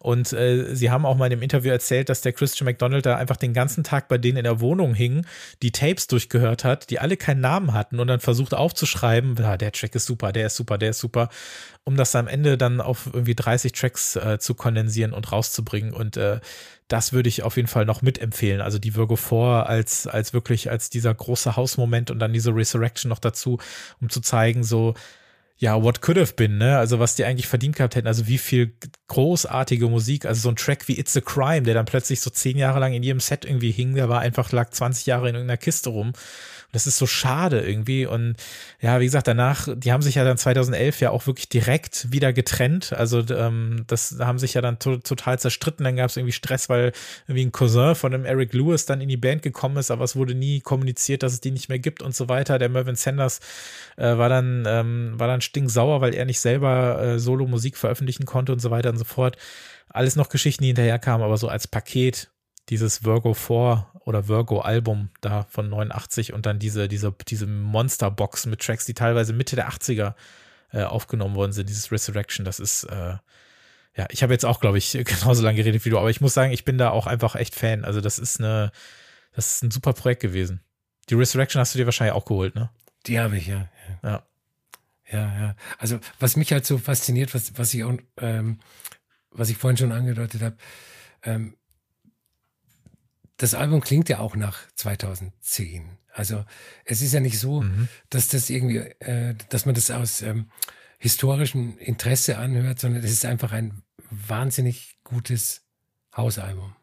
[0.00, 3.16] Und äh, sie haben auch mal in dem Interview erzählt, dass der Christian McDonald da
[3.16, 5.24] einfach den ganzen Tag bei denen in der Wohnung hing,
[5.62, 9.70] die Tapes durchgehört hat, die alle keinen Namen hatten und dann versucht aufzuschreiben, ja, der
[9.70, 11.28] Track ist super, der ist super, der ist super,
[11.84, 15.92] um das am Ende dann auf irgendwie 30 Tracks äh, zu kondensieren und rauszubringen.
[15.92, 16.40] Und äh,
[16.88, 18.62] das würde ich auf jeden Fall noch mitempfehlen.
[18.62, 23.10] Also die Virgo 4 als, als wirklich als dieser große Hausmoment und dann diese Resurrection
[23.10, 23.58] noch dazu,
[24.00, 24.94] um zu zeigen, so,
[25.56, 26.78] ja, what could have been, ne?
[26.78, 28.74] Also was die eigentlich verdient gehabt hätten, also wie viel
[29.08, 32.58] großartige Musik, also so ein Track wie It's a Crime, der dann plötzlich so zehn
[32.58, 35.58] Jahre lang in jedem Set irgendwie hing, der war einfach, lag 20 Jahre in irgendeiner
[35.58, 36.12] Kiste rum
[36.74, 38.04] das ist so schade irgendwie.
[38.04, 38.34] Und
[38.80, 42.32] ja, wie gesagt, danach, die haben sich ja dann 2011 ja auch wirklich direkt wieder
[42.32, 42.92] getrennt.
[42.92, 45.84] Also ähm, das haben sich ja dann to total zerstritten.
[45.84, 46.92] Dann gab es irgendwie Stress, weil
[47.28, 50.16] irgendwie ein Cousin von dem Eric Lewis dann in die Band gekommen ist, aber es
[50.16, 52.58] wurde nie kommuniziert, dass es die nicht mehr gibt und so weiter.
[52.58, 53.38] Der Mervyn Sanders
[53.96, 58.52] äh, war dann ähm, war dann stinksauer, weil er nicht selber äh, Solo-Musik veröffentlichen konnte
[58.52, 59.36] und so weiter und so fort.
[59.88, 62.30] Alles noch Geschichten, die hinterher kamen, aber so als Paket
[62.68, 68.46] dieses Virgo 4 oder Virgo Album da von 89 und dann diese, diese, diese Monsterbox
[68.46, 70.14] mit Tracks, die teilweise Mitte der 80er
[70.72, 73.16] äh, aufgenommen worden sind, dieses Resurrection, das ist, äh,
[73.96, 76.34] ja, ich habe jetzt auch, glaube ich, genauso lange geredet wie du, aber ich muss
[76.34, 77.84] sagen, ich bin da auch einfach echt Fan.
[77.84, 78.72] Also das ist eine,
[79.32, 80.60] das ist ein super Projekt gewesen.
[81.10, 82.70] Die Resurrection hast du dir wahrscheinlich auch geholt, ne?
[83.06, 83.68] Die habe ich, ja.
[84.02, 84.22] Ja.
[85.10, 85.56] Ja, ja.
[85.78, 88.58] Also was mich halt so fasziniert, was, was ich auch, ähm,
[89.30, 90.56] was ich vorhin schon angedeutet habe,
[91.22, 91.56] ähm,
[93.36, 95.98] das Album klingt ja auch nach 2010.
[96.12, 96.44] Also
[96.84, 97.88] es ist ja nicht so, mhm.
[98.08, 100.50] dass das irgendwie, äh, dass man das aus ähm,
[100.98, 105.62] historischem Interesse anhört, sondern es ist einfach ein wahnsinnig gutes
[106.16, 106.76] Hausalbum.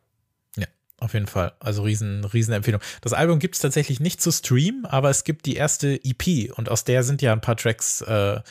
[0.57, 1.53] Ja, auf jeden Fall.
[1.59, 2.81] Also riesen, riesen Empfehlung.
[2.99, 6.69] Das Album gibt es tatsächlich nicht zu streamen, aber es gibt die erste EP und
[6.69, 8.41] aus der sind ja ein paar Tracks äh,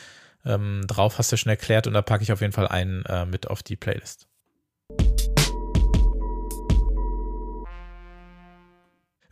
[0.43, 3.27] ähm, drauf, hast du schon erklärt und da packe ich auf jeden Fall einen äh,
[3.27, 4.27] mit auf die Playlist.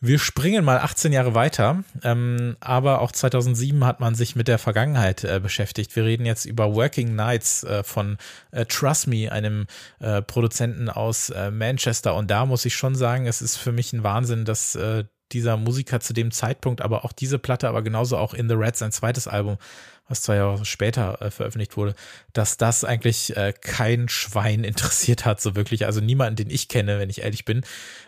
[0.02, 4.58] Wir springen mal 18 Jahre weiter, ähm, aber auch 2007 hat man sich mit der
[4.58, 5.94] Vergangenheit äh, beschäftigt.
[5.96, 8.18] Wir reden jetzt über Working Nights äh, von
[8.52, 9.68] äh, Trust Me, einem
[10.00, 12.16] äh, Produzenten aus äh, Manchester.
[12.16, 15.58] Und da muss ich schon sagen, es ist für mich ein Wahnsinn, dass äh, dieser
[15.58, 18.92] Musiker zu dem Zeitpunkt, aber auch diese Platte, aber genauso auch In the Red, sein
[18.92, 19.58] zweites Album,
[20.10, 21.95] was zwei Jahre später äh, veröffentlicht wurde,
[22.34, 25.86] dass das eigentlich äh, kein Schwein interessiert hat, so wirklich.
[25.86, 27.62] Also niemanden, den ich kenne, wenn ich ehrlich bin.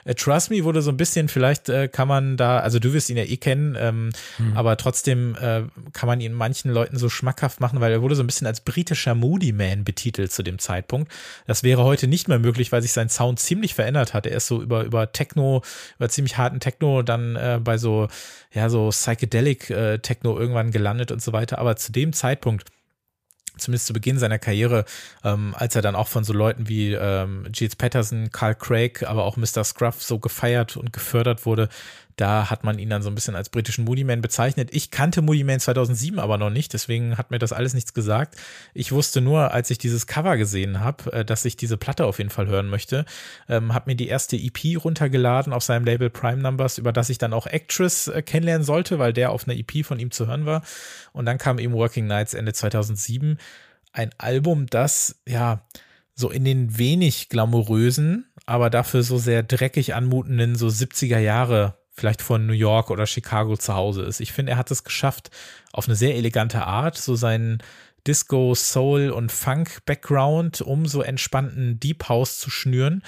[0.04, 3.10] Äh, Trust Me wurde so ein bisschen, vielleicht äh, kann man da, also du wirst
[3.10, 4.58] ihn ja eh kennen, ähm, mhm.
[4.58, 8.24] aber trotzdem äh, kann man ihn manchen Leuten so schmackhaft machen, weil er wurde so
[8.24, 11.12] ein bisschen als britischer Moody Man betitelt zu dem Zeitpunkt.
[11.46, 14.26] Das wäre heute nicht mehr möglich, weil sich sein Sound ziemlich verändert hat.
[14.26, 15.62] Er ist so über, über Techno,
[15.98, 18.08] über ziemlich harten Techno dann äh, bei so,
[18.54, 21.60] ja, so Psychedelic äh, Techno irgendwann gelandet und so weiter.
[21.60, 22.70] Aber zu dem Zeitpunkt,
[23.58, 24.86] zumindest zu Beginn seiner Karriere,
[25.24, 29.24] ähm, als er dann auch von so Leuten wie ähm, Giles Patterson, Carl Craig, aber
[29.24, 29.64] auch Mr.
[29.64, 31.70] Scruff so gefeiert und gefördert wurde,
[32.16, 34.70] da hat man ihn dann so ein bisschen als britischen Moody Man bezeichnet.
[34.72, 38.36] Ich kannte Moody Man 2007 aber noch nicht, deswegen hat mir das alles nichts gesagt.
[38.74, 42.18] Ich wusste nur, als ich dieses Cover gesehen habe, äh, dass ich diese Platte auf
[42.18, 43.06] jeden Fall hören möchte.
[43.48, 47.18] Ähm, habe mir die erste EP runtergeladen auf seinem Label Prime Numbers, über das ich
[47.18, 50.46] dann auch Actress äh, kennenlernen sollte, weil der auf einer EP von ihm zu hören
[50.46, 50.64] war.
[51.14, 53.38] Und dann kam eben Working Nights Ende 2007.
[53.94, 55.66] Ein Album, das, ja,
[56.16, 62.22] so in den wenig glamourösen, aber dafür so sehr dreckig anmutenden, so 70er Jahre vielleicht
[62.22, 64.20] von New York oder Chicago zu Hause ist.
[64.20, 65.30] Ich finde, er hat es geschafft,
[65.74, 67.62] auf eine sehr elegante Art, so seinen
[68.08, 73.04] Disco, Soul und Funk-Background um so entspannten Deep House zu schnüren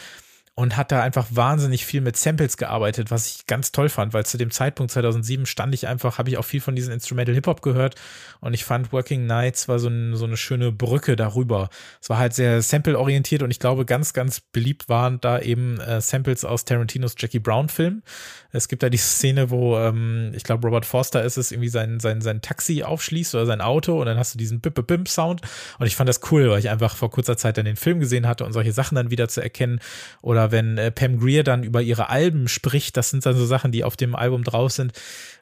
[0.56, 4.24] und hat da einfach wahnsinnig viel mit Samples gearbeitet, was ich ganz toll fand, weil
[4.26, 7.48] zu dem Zeitpunkt 2007 stand ich einfach, habe ich auch viel von diesen Instrumental Hip
[7.48, 7.96] Hop gehört
[8.39, 11.69] und ich fand Working Nights war so, ein, so eine schöne Brücke darüber.
[12.00, 15.80] Es war halt sehr Sample orientiert und ich glaube ganz, ganz beliebt waren da eben
[15.80, 18.04] äh, Samples aus Tarantinos Jackie Brown Film.
[18.53, 21.99] Es gibt da die Szene, wo ähm, ich glaube Robert Forster ist es irgendwie sein
[21.99, 25.05] sein sein Taxi aufschließt oder sein Auto und dann hast du diesen Bip Bip Bim
[25.05, 25.41] Sound
[25.79, 28.27] und ich fand das cool, weil ich einfach vor kurzer Zeit dann den Film gesehen
[28.27, 29.79] hatte und solche Sachen dann wieder zu erkennen
[30.21, 33.45] oder oder wenn äh, Pam Greer dann über ihre Alben spricht, das sind dann so
[33.45, 34.91] Sachen, die auf dem Album drauf sind.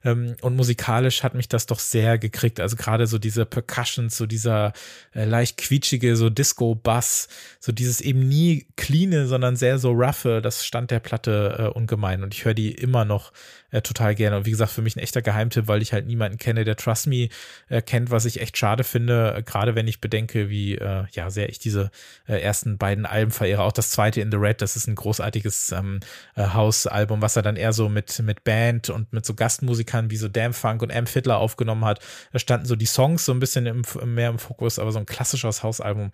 [0.03, 2.59] Ähm, und musikalisch hat mich das doch sehr gekriegt.
[2.59, 4.73] Also gerade so diese Percussions, so dieser
[5.13, 10.65] äh, leicht quietschige, so Disco-Bass, so dieses eben nie cleane, sondern sehr so roughe, das
[10.65, 12.21] stand der Platte äh, ungemein.
[12.21, 13.31] Und ich höre die immer noch
[13.71, 14.37] äh, total gerne.
[14.37, 17.07] Und wie gesagt, für mich ein echter Geheimtipp, weil ich halt niemanden kenne, der Trust
[17.07, 17.29] Me
[17.69, 21.29] äh, kennt, was ich echt schade finde, äh, gerade wenn ich bedenke, wie äh, ja
[21.29, 21.91] sehr ich diese
[22.27, 23.63] äh, ersten beiden Alben verehre.
[23.63, 25.99] Auch das zweite In the Red, das ist ein großartiges ähm,
[26.35, 30.17] äh, House-Album, was er dann eher so mit, mit Band und mit so Gastmusikern wie
[30.17, 31.99] so Damn Funk und Am Fiddler aufgenommen hat.
[32.31, 35.05] Da standen so die Songs so ein bisschen im, mehr im Fokus, aber so ein
[35.05, 36.11] klassisches House-Album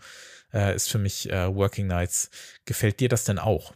[0.75, 2.29] ist für mich Working Nights.
[2.63, 3.73] Gefällt dir das denn auch?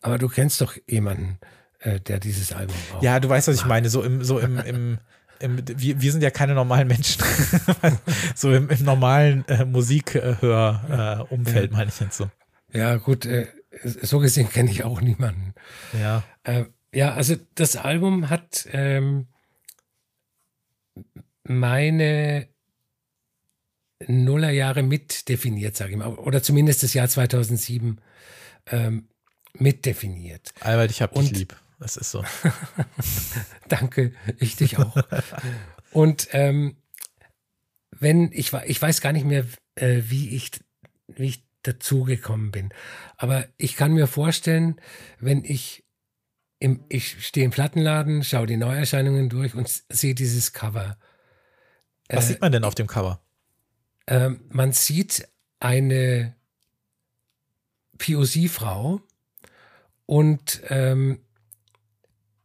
[0.00, 1.38] Aber du kennst doch jemanden,
[1.80, 3.02] äh, der dieses Album auch.
[3.02, 3.88] Ja, du weißt, was ich meine.
[3.88, 4.98] So im, so im, im,
[5.40, 7.22] im wir, wir sind ja keine normalen Menschen.
[8.34, 12.30] so im, im normalen äh, Musikhör-Umfeld, äh, meine ich jetzt so.
[12.72, 13.46] Ja, gut, äh,
[13.82, 15.54] so gesehen kenne ich auch niemanden.
[15.98, 16.22] Ja.
[16.42, 19.28] Äh, ja, also das Album hat ähm,
[21.44, 22.48] meine
[24.06, 26.08] Nullerjahre mitdefiniert, sage ich mal.
[26.08, 28.00] Oder zumindest das Jahr 2007
[28.66, 29.08] ähm,
[29.54, 30.52] mitdefiniert.
[30.60, 31.56] Albert, ich habe dich lieb.
[31.78, 32.24] Das ist so.
[33.68, 34.96] Danke, ich dich auch.
[35.92, 36.76] Und ähm,
[37.90, 39.44] wenn ich ich weiß gar nicht mehr,
[39.76, 40.50] äh, wie ich
[41.06, 42.70] wie ich dazugekommen bin,
[43.16, 44.80] aber ich kann mir vorstellen,
[45.18, 45.84] wenn ich
[46.60, 50.98] im, ich stehe im Plattenladen, schaue die Neuerscheinungen durch und sehe dieses Cover.
[52.08, 53.20] Was äh, sieht man denn auf dem Cover?
[54.06, 55.28] Äh, man sieht
[55.60, 56.34] eine
[57.98, 59.00] POC-Frau
[60.06, 61.20] und ähm,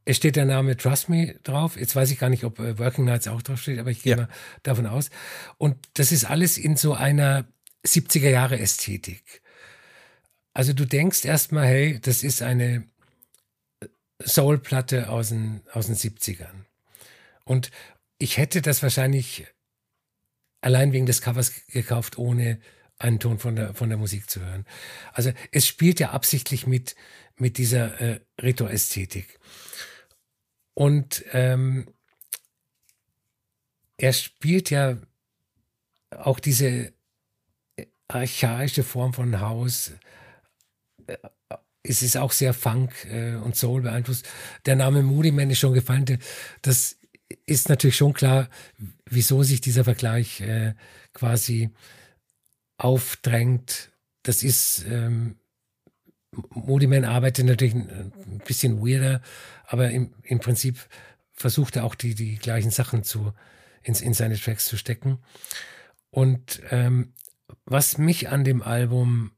[0.05, 1.77] es steht der Name Trust Me drauf.
[1.77, 4.11] Jetzt weiß ich gar nicht, ob äh, Working Nights auch drauf steht, aber ich gehe
[4.11, 4.17] ja.
[4.17, 4.29] mal
[4.63, 5.09] davon aus.
[5.57, 7.45] Und das ist alles in so einer
[7.85, 9.41] 70er Jahre Ästhetik.
[10.53, 12.85] Also du denkst erstmal, hey, das ist eine
[14.21, 16.65] Soul-Platte aus den, aus den 70ern.
[17.45, 17.71] Und
[18.17, 19.47] ich hätte das wahrscheinlich
[20.61, 22.59] allein wegen des Covers gekauft, ohne
[22.99, 24.65] einen Ton von der, von der Musik zu hören.
[25.11, 26.95] Also es spielt ja absichtlich mit,
[27.37, 29.39] mit dieser äh, Retro-Ästhetik.
[30.73, 31.87] Und ähm,
[33.97, 34.97] er spielt ja
[36.11, 36.93] auch diese
[38.07, 39.91] archaische Form von Haus.
[41.07, 41.17] Äh,
[41.83, 44.27] es ist auch sehr Funk äh, und Soul beeinflusst.
[44.65, 46.05] Der Name Moody Man ist schon gefallen.
[46.61, 46.97] Das
[47.45, 48.49] ist natürlich schon klar,
[49.05, 50.75] wieso sich dieser Vergleich äh,
[51.13, 51.71] quasi
[52.77, 53.91] aufdrängt.
[54.23, 55.35] Das ist ähm,
[56.49, 59.21] Moody Man arbeitet natürlich ein bisschen weirder,
[59.65, 60.77] aber im, im Prinzip
[61.31, 63.33] versucht er auch die, die gleichen Sachen zu,
[63.81, 65.19] in, in seine Tracks zu stecken.
[66.09, 67.13] Und ähm,
[67.65, 69.31] was mich an dem Album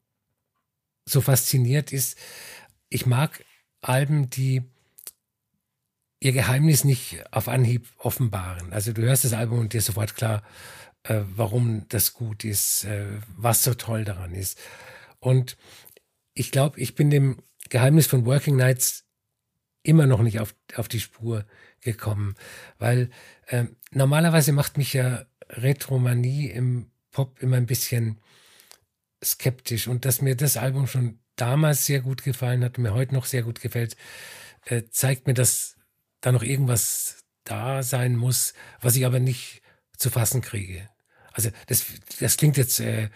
[1.05, 2.17] so fasziniert ist,
[2.89, 3.43] ich mag
[3.81, 4.63] Alben, die
[6.19, 8.73] ihr Geheimnis nicht auf Anhieb offenbaren.
[8.73, 10.43] Also du hörst das Album und dir sofort klar,
[11.03, 13.05] äh, warum das gut ist, äh,
[13.37, 14.59] was so toll daran ist.
[15.19, 15.57] Und
[16.35, 19.05] ich glaube, ich bin dem Geheimnis von Working Nights
[19.81, 21.45] immer noch nicht auf, auf die Spur
[21.81, 22.35] gekommen,
[22.77, 23.09] weil
[23.47, 28.19] äh, normalerweise macht mich ja Retromanie im Pop immer ein bisschen
[29.23, 33.13] skeptisch und dass mir das Album schon damals sehr gut gefallen hat und mir heute
[33.13, 33.95] noch sehr gut gefällt,
[34.65, 35.77] äh, zeigt mir, dass
[36.21, 39.61] da noch irgendwas da sein muss, was ich aber nicht
[39.97, 40.89] zu fassen kriege.
[41.31, 41.85] Also das,
[42.19, 43.09] das klingt jetzt äh,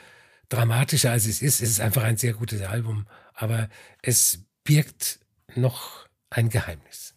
[0.50, 1.62] dramatischer als es ist.
[1.62, 3.70] Es ist einfach ein sehr gutes Album, aber
[4.02, 5.20] es birgt
[5.56, 7.14] noch ein Geheimnis.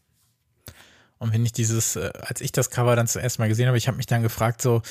[1.18, 3.86] Und wenn ich dieses, äh, als ich das Cover dann zuerst mal gesehen habe, ich
[3.86, 4.82] habe mich dann gefragt, so,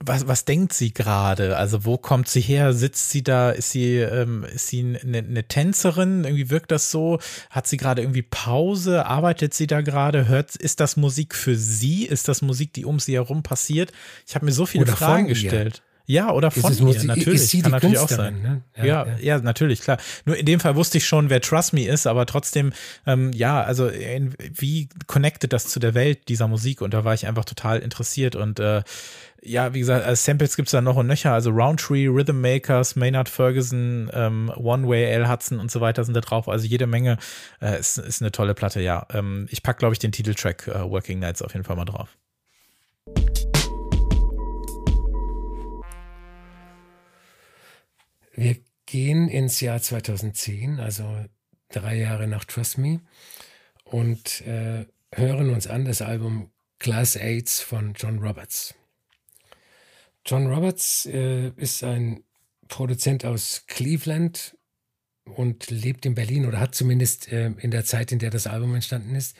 [0.00, 1.56] was, was denkt sie gerade?
[1.56, 2.72] Also wo kommt sie her?
[2.72, 3.50] Sitzt sie da?
[3.50, 6.24] Ist sie, ähm, ist sie eine, eine Tänzerin?
[6.24, 7.18] Irgendwie wirkt das so?
[7.50, 9.06] Hat sie gerade irgendwie Pause?
[9.06, 10.28] Arbeitet sie da gerade?
[10.28, 12.04] Hört, ist das Musik für sie?
[12.06, 13.90] Ist das Musik, die um sie herum passiert?
[14.26, 15.82] Ich habe mir so viele Oder Fragen gestellt.
[16.10, 17.42] Ja, oder von es- ihr, muss- natürlich.
[17.42, 18.40] ist sie Kann natürlich auch sein.
[18.40, 18.62] ne?
[18.78, 19.38] Ja, Ja, ja, ja.
[19.40, 19.98] natürlich, klar.
[20.24, 22.72] Nur in dem Fall wusste ich schon, wer Trust Me ist, aber trotzdem,
[23.06, 26.80] ähm, ja, also in, wie connected das zu der Welt dieser Musik?
[26.80, 28.36] Und da war ich einfach total interessiert.
[28.36, 28.84] Und äh,
[29.42, 31.34] ja, wie gesagt, als Samples gibt's da noch und nöcher.
[31.34, 36.14] Also Roundtree, Rhythm Makers, Maynard Ferguson, ähm, One Way, Al Hudson und so weiter sind
[36.14, 36.48] da drauf.
[36.48, 37.18] Also jede Menge.
[37.60, 39.06] Äh, ist, ist eine tolle Platte, ja.
[39.12, 42.16] Ähm, ich pack, glaube ich, den Titeltrack äh, Working Nights auf jeden Fall mal drauf.
[48.38, 51.24] Wir gehen ins Jahr 2010, also
[51.70, 53.00] drei Jahre nach Trust Me,
[53.82, 56.48] und äh, hören uns an das Album
[56.78, 58.76] Class AIDS von John Roberts.
[60.24, 62.22] John Roberts äh, ist ein
[62.68, 64.56] Produzent aus Cleveland
[65.24, 68.72] und lebt in Berlin oder hat zumindest äh, in der Zeit, in der das Album
[68.76, 69.36] entstanden ist,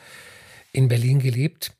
[0.72, 1.72] in Berlin gelebt.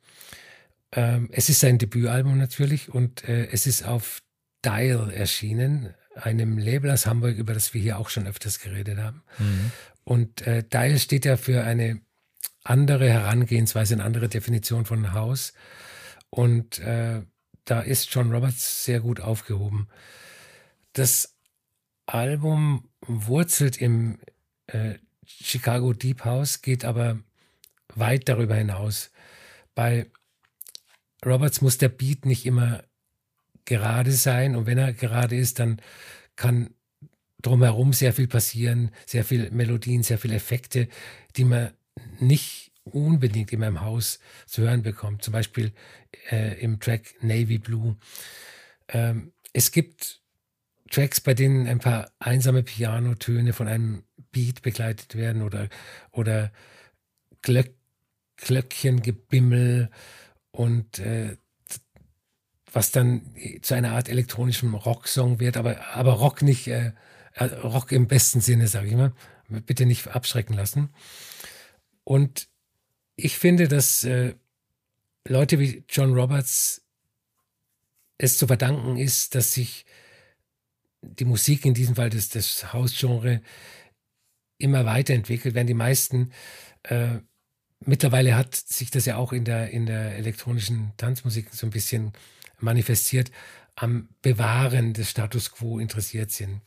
[0.92, 4.22] Ähm, es ist sein Debütalbum natürlich und äh, es ist auf
[4.64, 9.22] Dial erschienen, einem Label aus Hamburg, über das wir hier auch schon öfters geredet haben.
[10.04, 12.00] Und äh, Dial steht ja für eine
[12.64, 15.52] andere Herangehensweise, eine andere Definition von Haus.
[16.30, 17.22] Und äh,
[17.64, 19.88] da ist John Roberts sehr gut aufgehoben.
[20.92, 21.34] Das
[22.06, 24.18] Album wurzelt im
[24.66, 24.94] äh,
[25.26, 27.18] Chicago Deep House, geht aber
[27.94, 29.10] weit darüber hinaus.
[29.74, 30.10] Bei
[31.24, 32.82] Roberts muss der Beat nicht immer
[33.68, 35.80] gerade sein und wenn er gerade ist, dann
[36.36, 36.70] kann
[37.42, 40.88] drumherum sehr viel passieren, sehr viel Melodien, sehr viele Effekte,
[41.36, 41.70] die man
[42.18, 45.22] nicht unbedingt immer im Haus zu hören bekommt.
[45.22, 45.72] Zum Beispiel
[46.30, 47.96] äh, im Track Navy Blue.
[48.88, 50.22] Ähm, es gibt
[50.90, 55.68] Tracks, bei denen ein paar einsame Pianotöne von einem Beat begleitet werden oder,
[56.10, 56.50] oder
[57.42, 57.74] Glöck,
[58.36, 59.90] Glöckchengebimmel
[60.50, 61.36] und äh,
[62.72, 63.22] was dann
[63.62, 66.92] zu einer Art elektronischem Rocksong wird, aber, aber Rock nicht, äh,
[67.34, 69.12] äh, Rock im besten Sinne, sage ich mal.
[69.48, 70.90] Bitte nicht abschrecken lassen.
[72.04, 72.48] Und
[73.16, 74.34] ich finde, dass äh,
[75.26, 76.82] Leute wie John Roberts
[78.18, 79.86] es zu verdanken ist, dass sich
[81.00, 83.40] die Musik, in diesem Fall das, das Hausgenre,
[84.58, 86.32] immer weiterentwickelt, während die meisten
[86.82, 87.20] äh,
[87.80, 92.12] mittlerweile hat sich das ja auch in der, in der elektronischen Tanzmusik so ein bisschen
[92.58, 93.30] manifestiert,
[93.74, 96.62] am Bewahren des Status quo interessiert sind.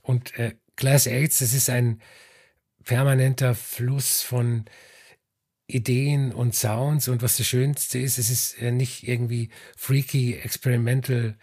[0.00, 2.00] Und äh, Class AIDS, das ist ein
[2.84, 4.64] permanenter Fluss von
[5.66, 7.08] Ideen und Sounds.
[7.08, 11.36] Und was das Schönste ist, es ist äh, nicht irgendwie freaky, experimental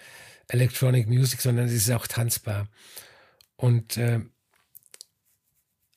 [0.47, 2.67] Electronic Music, sondern es ist auch tanzbar.
[3.55, 4.19] Und äh,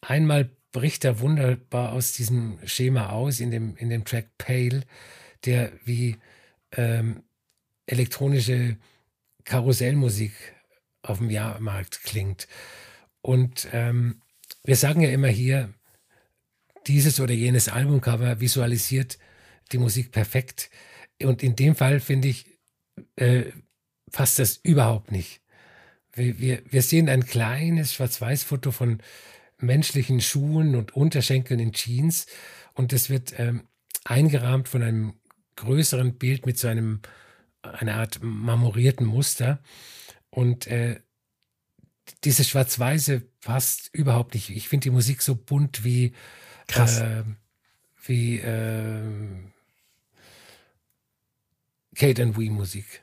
[0.01, 4.85] einmal bricht er wunderbar aus diesem Schema aus in dem, in dem Track Pale,
[5.45, 6.17] der wie
[6.73, 7.23] ähm,
[7.93, 8.79] elektronische
[9.45, 10.33] Karussellmusik
[11.03, 12.49] auf dem Jahrmarkt klingt.
[13.21, 14.23] Und ähm,
[14.65, 15.73] wir sagen ja immer hier,
[16.87, 19.19] dieses oder jenes Albumcover visualisiert
[19.71, 20.71] die Musik perfekt.
[21.23, 22.47] Und in dem Fall finde ich,
[23.17, 23.45] äh,
[24.11, 25.41] passt das überhaupt nicht.
[26.15, 29.03] Wir, wir, wir sehen ein kleines Schwarz-Weiß-Foto von
[29.59, 32.27] menschlichen Schuhen und Unterschenkeln in Jeans
[32.75, 33.63] und das wird ähm,
[34.05, 35.15] eingerahmt von einem
[35.57, 37.01] größeren Bild mit so einem
[37.63, 39.59] einer Art marmorierten Muster
[40.31, 41.01] und äh,
[42.25, 44.51] dieses Schwarz-Weiße passt überhaupt nicht.
[44.51, 46.13] Ich finde die Musik so bunt wie
[46.67, 47.01] Krass.
[47.01, 47.25] Äh,
[48.05, 49.03] wie äh,
[51.95, 53.03] Kate and Wee Musik.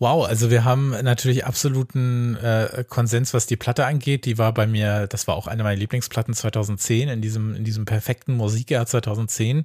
[0.00, 4.24] Wow, also wir haben natürlich absoluten äh, Konsens, was die Platte angeht.
[4.24, 7.84] Die war bei mir, das war auch eine meiner Lieblingsplatten 2010 in diesem in diesem
[7.84, 9.64] perfekten Musikjahr 2010.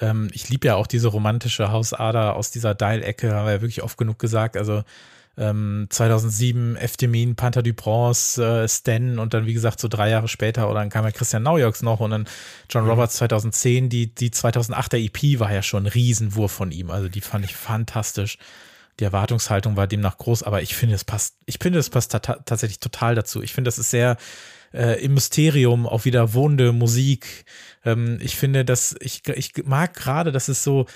[0.00, 3.82] Ähm, ich liebe ja auch diese romantische Hausader aus dieser Dial-Ecke, haben wir ja wirklich
[3.82, 4.56] oft genug gesagt.
[4.56, 4.84] Also
[5.36, 10.28] ähm, 2007 Eftemin, Panther du Bronze, äh, Stan und dann wie gesagt so drei Jahre
[10.28, 12.28] später oder dann kam ja Christian Naujoks noch und dann
[12.70, 12.90] John mhm.
[12.90, 17.20] Roberts 2010, die, die 2008er EP war ja schon ein Riesenwurf von ihm, also die
[17.20, 18.38] fand ich fantastisch.
[19.02, 22.78] Die Erwartungshaltung war demnach groß, aber ich finde, es passt, ich finde, es passt tatsächlich
[22.78, 23.42] total dazu.
[23.42, 24.16] Ich finde, das ist sehr
[24.72, 27.44] äh, im Mysterium auch wieder wohnende Musik.
[27.84, 30.86] Ähm, ich finde, dass ich, ich mag gerade, dass es so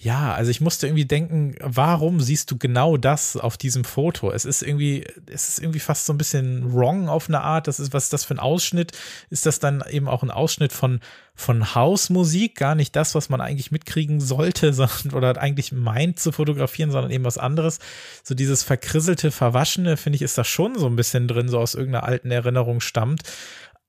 [0.00, 4.30] ja, also ich musste irgendwie denken, warum siehst du genau das auf diesem Foto?
[4.30, 7.66] Es ist irgendwie, es ist irgendwie fast so ein bisschen wrong auf eine Art.
[7.66, 8.92] Das ist, was ist das für ein Ausschnitt?
[9.28, 11.00] Ist das dann eben auch ein Ausschnitt von,
[11.34, 12.54] von Hausmusik?
[12.54, 17.10] Gar nicht das, was man eigentlich mitkriegen sollte, sondern, oder eigentlich meint zu fotografieren, sondern
[17.10, 17.80] eben was anderes.
[18.22, 21.74] So dieses verkrisselte, verwaschene, finde ich, ist da schon so ein bisschen drin, so aus
[21.74, 23.24] irgendeiner alten Erinnerung stammt.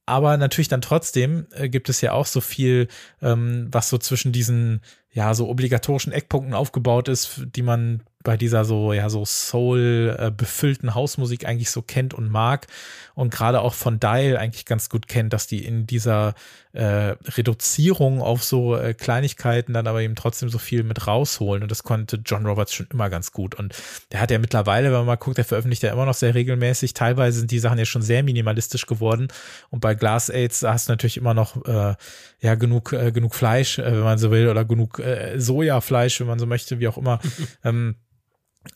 [0.07, 2.87] Aber natürlich dann trotzdem äh, gibt es ja auch so viel,
[3.21, 4.81] ähm, was so zwischen diesen
[5.11, 10.29] ja, so obligatorischen Eckpunkten aufgebaut ist, die man bei dieser so, ja, so Soul äh,
[10.29, 12.67] befüllten Hausmusik eigentlich so kennt und mag
[13.15, 16.33] und gerade auch von Dial eigentlich ganz gut kennt, dass die in dieser
[16.73, 21.71] äh, Reduzierung auf so äh, Kleinigkeiten dann aber eben trotzdem so viel mit rausholen und
[21.71, 23.73] das konnte John Roberts schon immer ganz gut und
[24.11, 26.93] der hat ja mittlerweile, wenn man mal guckt, der veröffentlicht ja immer noch sehr regelmäßig,
[26.93, 29.29] teilweise sind die Sachen ja schon sehr minimalistisch geworden
[29.69, 31.95] und bei Glass Aids hast du natürlich immer noch äh,
[32.41, 36.27] ja genug äh, genug Fleisch, äh, wenn man so will oder genug äh, Sojafleisch, wenn
[36.27, 37.19] man so möchte, wie auch immer.
[37.63, 37.95] ähm,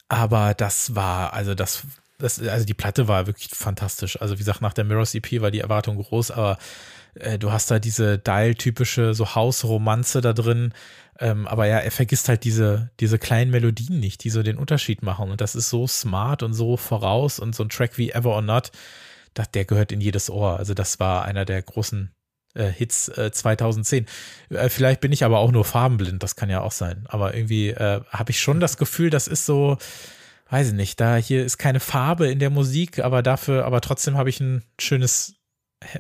[0.07, 1.83] aber das war, also das,
[2.17, 4.21] das, also die Platte war wirklich fantastisch.
[4.21, 6.57] Also wie gesagt, nach der Mirrors EP war die Erwartung groß, aber
[7.15, 10.73] äh, du hast da diese Dial-typische so Hausromanze da drin.
[11.19, 15.03] Ähm, aber ja, er vergisst halt diese, diese kleinen Melodien nicht, die so den Unterschied
[15.03, 15.31] machen.
[15.31, 18.41] Und das ist so smart und so voraus und so ein Track wie Ever or
[18.41, 18.71] Not,
[19.33, 20.57] das, der gehört in jedes Ohr.
[20.57, 22.11] Also das war einer der großen
[22.55, 24.05] Hits äh, 2010.
[24.49, 27.05] Äh, vielleicht bin ich aber auch nur farbenblind, das kann ja auch sein.
[27.07, 29.77] Aber irgendwie äh, habe ich schon das Gefühl, das ist so,
[30.49, 34.17] weiß ich nicht, da hier ist keine Farbe in der Musik, aber dafür, aber trotzdem
[34.17, 35.35] habe ich ein schönes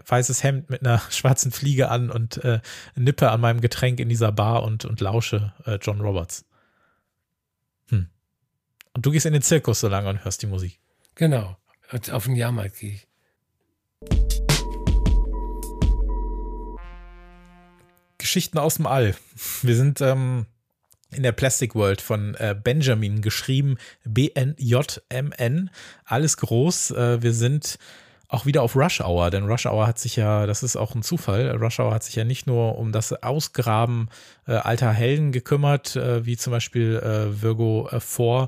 [0.07, 2.59] weißes Hemd mit einer schwarzen Fliege an und äh,
[2.95, 6.45] Nippe an meinem Getränk in dieser Bar und, und lausche äh, John Roberts.
[7.89, 8.07] Hm.
[8.93, 10.79] Und du gehst in den Zirkus so lange und hörst die Musik.
[11.15, 11.57] Genau.
[12.11, 13.07] Auf den Jahrmarkt gehe ich.
[18.33, 19.13] Geschichten aus dem All.
[19.61, 20.47] Wir sind ähm,
[21.11, 25.69] in der Plastic World von äh, Benjamin geschrieben, B-N-J-M-N,
[26.03, 26.91] alles groß.
[26.91, 27.77] Äh, wir sind
[28.29, 31.03] auch wieder auf Rush Hour, denn Rush Hour hat sich ja, das ist auch ein
[31.03, 34.09] Zufall, Rush Hour hat sich ja nicht nur um das Ausgraben
[34.47, 38.47] äh, alter Helden gekümmert, äh, wie zum Beispiel äh, Virgo äh, 4,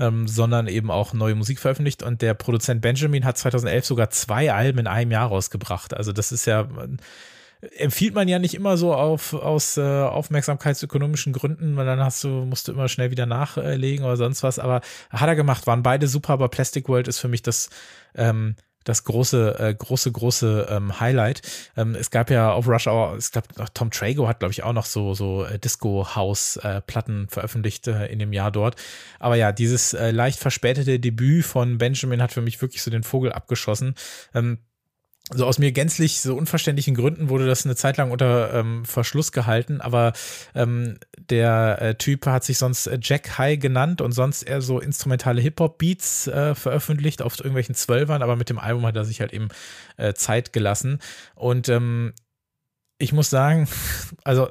[0.00, 4.50] ähm, sondern eben auch neue Musik veröffentlicht und der Produzent Benjamin hat 2011 sogar zwei
[4.50, 5.92] Alben in einem Jahr rausgebracht.
[5.92, 6.66] Also das ist ja
[7.60, 12.28] empfiehlt man ja nicht immer so auf, aus äh, aufmerksamkeitsökonomischen Gründen, weil dann hast du,
[12.28, 14.58] musst du immer schnell wieder nachlegen oder sonst was.
[14.58, 14.80] Aber
[15.10, 17.70] hat er gemacht, waren beide super, aber Plastic World ist für mich das,
[18.14, 21.42] ähm, das große, äh, große, große ähm, Highlight.
[21.76, 24.72] Ähm, es gab ja auf Rush Hour, ich glaube, Tom Trago hat, glaube ich, auch
[24.72, 28.76] noch so, so äh, Disco-House-Platten äh, veröffentlicht äh, in dem Jahr dort.
[29.18, 33.02] Aber ja, dieses äh, leicht verspätete Debüt von Benjamin hat für mich wirklich so den
[33.02, 33.96] Vogel abgeschossen.
[34.34, 34.58] Ähm,
[35.34, 39.32] so aus mir gänzlich so unverständlichen Gründen wurde das eine Zeit lang unter ähm, Verschluss
[39.32, 40.12] gehalten, aber
[40.54, 40.98] ähm,
[41.30, 45.40] der äh, Typ hat sich sonst äh, Jack High genannt und sonst eher so instrumentale
[45.40, 49.48] Hip-Hop-Beats äh, veröffentlicht auf irgendwelchen Zwölfern, aber mit dem Album hat er sich halt eben
[49.96, 51.00] äh, Zeit gelassen.
[51.34, 52.12] Und ähm,
[52.98, 53.68] ich muss sagen,
[54.24, 54.48] also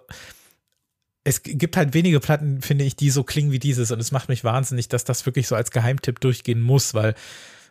[1.24, 4.28] es gibt halt wenige Platten, finde ich, die so klingen wie dieses und es macht
[4.28, 7.16] mich wahnsinnig, dass das wirklich so als Geheimtipp durchgehen muss, weil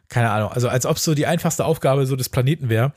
[0.09, 2.93] keine Ahnung, also als ob es so die einfachste Aufgabe so des Planeten wäre.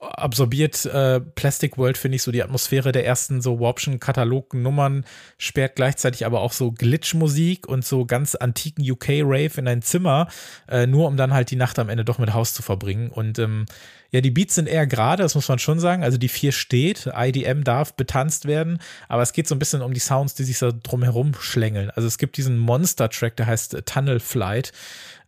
[0.00, 5.04] Absorbiert äh, Plastic World, finde ich, so die Atmosphäre der ersten so Warpschen Katalognummern,
[5.36, 10.28] sperrt gleichzeitig aber auch so Glitch-Musik und so ganz antiken UK-Rave in ein Zimmer,
[10.68, 13.10] äh, nur um dann halt die Nacht am Ende doch mit Haus zu verbringen.
[13.10, 13.66] Und ähm,
[14.10, 16.02] ja, die Beats sind eher gerade, das muss man schon sagen.
[16.02, 19.94] Also die vier steht, IDM darf betanzt werden, aber es geht so ein bisschen um
[19.94, 21.90] die Sounds, die sich so drumherum schlängeln.
[21.90, 24.72] Also es gibt diesen Monster-Track, der heißt Tunnel Flight.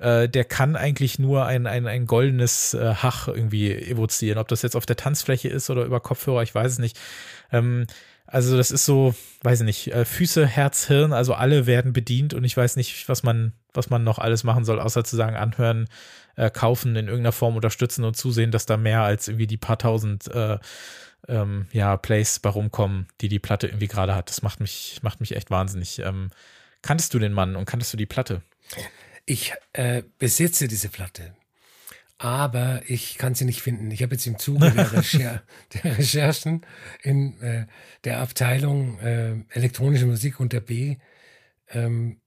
[0.02, 4.38] Äh, der kann eigentlich nur ein, ein, ein goldenes äh, Hach irgendwie evozieren.
[4.38, 6.98] Ob das jetzt auf der Tanzfläche ist oder über Kopfhörer, ich weiß es nicht.
[7.52, 7.86] Ähm,
[8.26, 12.34] also das ist so, weiß ich nicht, äh, Füße, Herz, Hirn, also alle werden bedient
[12.34, 15.36] und ich weiß nicht, was man, was man noch alles machen soll, außer zu sagen,
[15.36, 15.86] anhören,
[16.36, 19.78] äh, kaufen, in irgendeiner Form unterstützen und zusehen, dass da mehr als irgendwie die paar
[19.78, 20.58] tausend äh,
[21.28, 24.30] ähm, ja, Plays bei rumkommen, die die Platte irgendwie gerade hat.
[24.30, 26.00] Das macht mich, macht mich echt wahnsinnig.
[26.00, 26.30] Ähm,
[26.80, 28.42] kanntest du den Mann und kanntest du die Platte?
[29.24, 31.34] Ich äh, besitze diese Platte,
[32.18, 33.90] aber ich kann sie nicht finden.
[33.90, 35.42] Ich habe jetzt im Zuge der, Recher
[35.74, 36.66] der Recherchen
[37.02, 37.66] in äh,
[38.04, 40.96] der Abteilung äh, elektronische Musik unter B
[41.70, 42.20] ähm,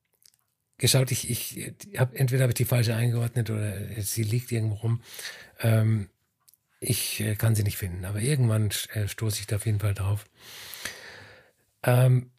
[0.77, 1.11] geschaut.
[1.11, 5.01] Ich, ich habe entweder habe ich die falsche eingeordnet oder sie liegt irgendwo rum.
[5.61, 6.09] Ähm,
[6.79, 9.93] ich äh, kann sie nicht finden, aber irgendwann äh, stoße ich da auf jeden Fall
[9.93, 10.25] drauf.
[11.83, 12.31] Ähm,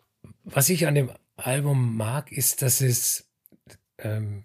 [0.45, 3.26] was ich an dem Album mag, ist, dass es
[3.99, 4.45] ähm,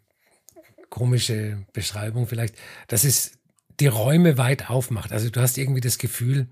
[0.89, 2.55] komische Beschreibung vielleicht,
[2.87, 3.39] dass es
[3.79, 5.11] die Räume weit aufmacht.
[5.11, 6.47] Also du hast irgendwie das Gefühl,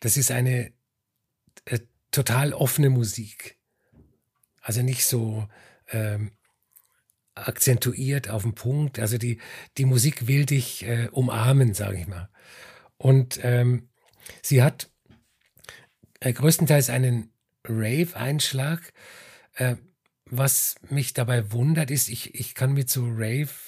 [0.00, 0.72] das ist eine
[1.64, 3.56] äh, total offene Musik.
[4.60, 5.48] Also nicht so
[5.88, 6.32] ähm,
[7.34, 8.98] akzentuiert auf den Punkt.
[8.98, 9.38] Also die,
[9.78, 12.28] die Musik will dich äh, umarmen, sage ich mal.
[12.98, 13.88] Und ähm,
[14.42, 14.90] sie hat
[16.20, 17.32] äh, größtenteils einen
[17.64, 18.92] Rave-Einschlag.
[20.30, 23.66] Was mich dabei wundert, ist, ich, ich kann mit so Rave-Musik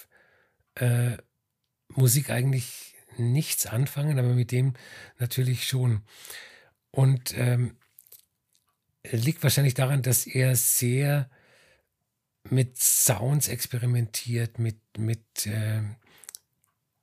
[2.28, 4.74] äh, eigentlich nichts anfangen, aber mit dem
[5.18, 6.02] natürlich schon.
[6.92, 7.76] Und ähm,
[9.10, 11.28] liegt wahrscheinlich daran, dass er sehr
[12.48, 15.82] mit Sounds experimentiert, mit, mit äh,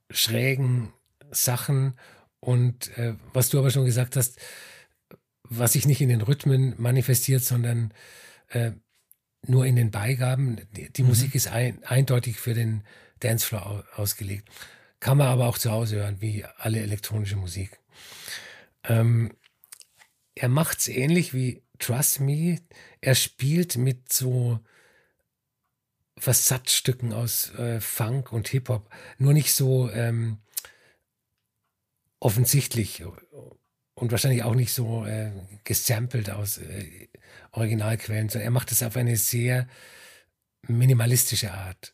[0.10, 0.94] schrägen
[1.32, 1.98] Sachen.
[2.40, 4.40] Und äh, was du aber schon gesagt hast,
[5.44, 7.94] was sich nicht in den Rhythmen manifestiert, sondern
[8.50, 8.72] äh,
[9.46, 10.62] nur in den Beigaben.
[10.76, 11.10] Die, die mhm.
[11.10, 12.84] Musik ist ein, eindeutig für den
[13.20, 14.50] Dancefloor ausgelegt.
[15.00, 17.80] Kann man aber auch zu Hause hören, wie alle elektronische Musik.
[18.84, 19.32] Ähm,
[20.36, 22.60] er macht es ähnlich wie Trust Me.
[23.02, 24.60] Er spielt mit so
[26.18, 30.40] Versatzstücken aus äh, Funk und Hip-Hop, nur nicht so ähm,
[32.20, 33.04] offensichtlich
[33.94, 35.32] und wahrscheinlich auch nicht so äh,
[35.64, 37.08] gesampelt aus äh,
[37.52, 39.68] Originalquellen, sondern er macht es auf eine sehr
[40.68, 41.94] minimalistische Art.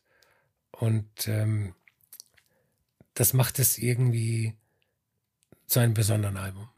[0.72, 1.74] Und ähm,
[3.14, 4.54] das macht es irgendwie
[5.68, 6.70] zu einem besonderen Album.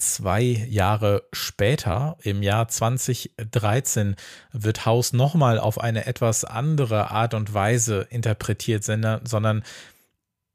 [0.00, 4.16] zwei Jahre später, im Jahr 2013,
[4.52, 9.62] wird House nochmal auf eine etwas andere Art und Weise interpretiert, sondern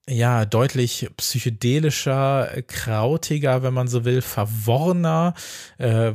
[0.09, 5.33] ja, deutlich psychedelischer, krautiger, wenn man so will, verworrener,
[5.77, 6.13] äh,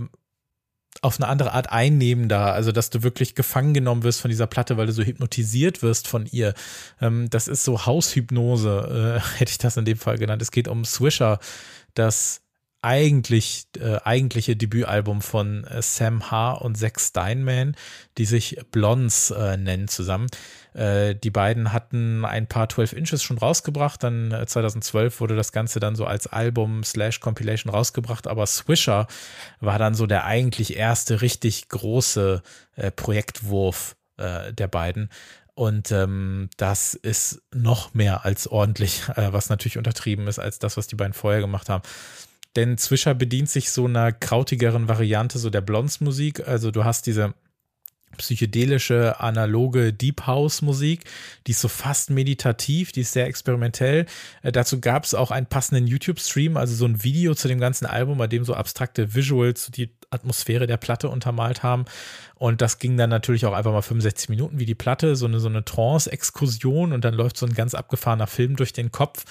[1.03, 4.77] auf eine andere Art einnehmender, also dass du wirklich gefangen genommen wirst von dieser Platte,
[4.77, 6.55] weil du so hypnotisiert wirst von ihr.
[7.01, 10.43] Ähm, das ist so Haushypnose, äh, hätte ich das in dem Fall genannt.
[10.43, 11.39] Es geht um Swisher,
[11.95, 12.43] das
[12.83, 17.77] eigentlich äh, eigentliche Debütalbum von äh, Sam Haar und Zack Steinman,
[18.17, 20.29] die sich Blondes äh, nennen zusammen.
[20.73, 25.53] Äh, die beiden hatten ein paar 12 Inches schon rausgebracht, dann 2012 äh, wurde das
[25.53, 29.07] Ganze dann so als Album slash Compilation rausgebracht, aber Swisher
[29.61, 32.43] war dann so der eigentlich erste richtig große
[32.77, 35.09] äh, Projektwurf der beiden.
[35.55, 40.89] Und ähm, das ist noch mehr als ordentlich, was natürlich untertrieben ist, als das, was
[40.89, 41.83] die beiden vorher gemacht haben
[42.57, 46.47] denn Zwischer bedient sich so einer krautigeren Variante so der Blondes-Musik.
[46.49, 47.35] Also du hast diese
[48.17, 51.05] psychedelische, analoge Deep House Musik,
[51.47, 54.07] die ist so fast meditativ, die ist sehr experimentell.
[54.43, 57.87] Äh, dazu gab es auch einen passenden YouTube-Stream, also so ein Video zu dem ganzen
[57.87, 61.85] Album, bei dem so abstrakte Visuals die Atmosphäre der Platte untermalt haben.
[62.35, 65.39] Und das ging dann natürlich auch einfach mal 65 Minuten wie die Platte, so eine,
[65.39, 69.25] so eine Trance-Exkursion und dann läuft so ein ganz abgefahrener Film durch den Kopf.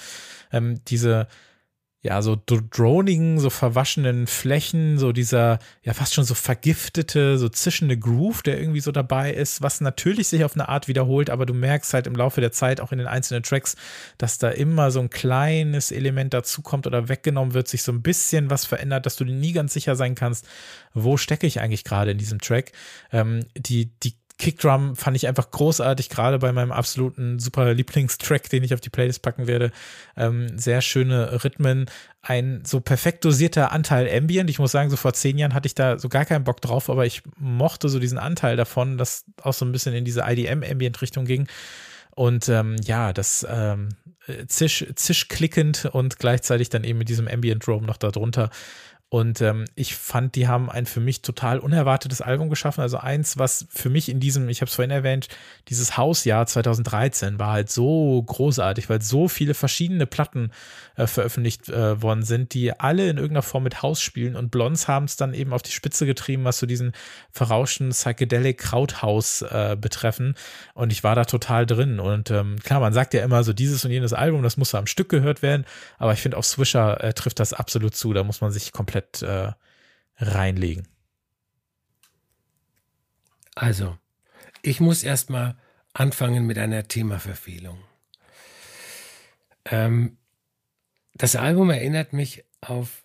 [0.52, 1.28] Ähm, diese
[2.02, 7.98] ja, so dronigen, so verwaschenen Flächen, so dieser, ja, fast schon so vergiftete, so zischende
[7.98, 11.52] Groove, der irgendwie so dabei ist, was natürlich sich auf eine Art wiederholt, aber du
[11.52, 13.76] merkst halt im Laufe der Zeit auch in den einzelnen Tracks,
[14.16, 18.48] dass da immer so ein kleines Element dazukommt oder weggenommen wird, sich so ein bisschen
[18.48, 20.48] was verändert, dass du nie ganz sicher sein kannst,
[20.94, 22.72] wo stecke ich eigentlich gerade in diesem Track.
[23.12, 28.64] Ähm, die, die Kickdrum fand ich einfach großartig, gerade bei meinem absoluten super Lieblingstrack, den
[28.64, 29.70] ich auf die Playlist packen werde.
[30.16, 31.86] Ähm, sehr schöne Rhythmen,
[32.22, 34.48] ein so perfekt dosierter Anteil Ambient.
[34.48, 36.88] Ich muss sagen, so vor zehn Jahren hatte ich da so gar keinen Bock drauf,
[36.88, 41.26] aber ich mochte so diesen Anteil davon, das auch so ein bisschen in diese IDM-Ambient-Richtung
[41.26, 41.46] ging.
[42.16, 43.90] Und ähm, ja, das ähm,
[44.46, 48.50] zisch, zischklickend und gleichzeitig dann eben mit diesem Ambient Drome noch darunter.
[49.10, 52.80] Und ähm, ich fand, die haben ein für mich total unerwartetes Album geschaffen.
[52.80, 55.26] Also eins, was für mich in diesem, ich habe es vorhin erwähnt,
[55.68, 60.52] dieses Hausjahr 2013 war halt so großartig, weil so viele verschiedene Platten
[60.94, 64.36] äh, veröffentlicht äh, worden sind, die alle in irgendeiner Form mit Haus spielen.
[64.36, 66.92] Und Blondes haben es dann eben auf die Spitze getrieben, was so diesen
[67.32, 70.36] verrauschten Psychedelic Krauthaus äh, betreffen.
[70.74, 71.98] Und ich war da total drin.
[71.98, 74.86] Und ähm, klar, man sagt ja immer so dieses und jenes Album, das muss am
[74.86, 75.64] Stück gehört werden.
[75.98, 78.12] Aber ich finde, auf Swisher äh, trifft das absolut zu.
[78.12, 79.52] Da muss man sich komplett komplett äh,
[80.18, 80.86] reinlegen.
[83.54, 83.98] Also,
[84.62, 85.56] ich muss erstmal
[85.92, 87.78] anfangen mit einer Themaverfehlung.
[89.64, 90.18] Ähm,
[91.14, 93.04] das Album erinnert mich auf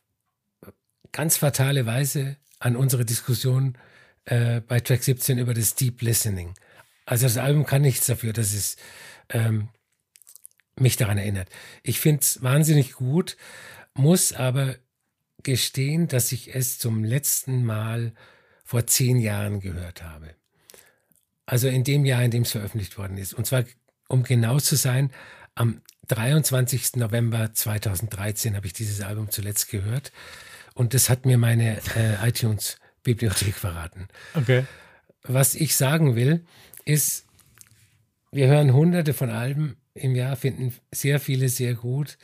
[1.12, 3.78] ganz fatale Weise an unsere Diskussion
[4.26, 6.54] äh, bei Track 17 über das Deep Listening.
[7.06, 8.78] Also das Album kann nichts dafür, dass es
[9.30, 9.70] ähm,
[10.78, 11.50] mich daran erinnert.
[11.84, 13.38] Ich finde es wahnsinnig gut,
[13.94, 14.76] muss aber
[15.46, 18.14] gestehen, dass ich es zum letzten Mal
[18.66, 20.36] vor zehn Jahren gehört habe.
[21.46, 23.34] Also in dem Jahr, in dem es veröffentlicht worden ist.
[23.34, 23.64] Und zwar,
[24.10, 25.12] um genau zu sein,
[25.54, 26.98] am 23.
[26.98, 30.12] November 2013 habe ich dieses Album zuletzt gehört.
[30.74, 34.08] Und das hat mir meine äh, iTunes-Bibliothek verraten.
[34.34, 34.66] Okay.
[35.24, 36.44] Was ich sagen will,
[36.84, 37.26] ist,
[38.32, 42.18] wir hören hunderte von Alben im Jahr, finden sehr viele sehr gut,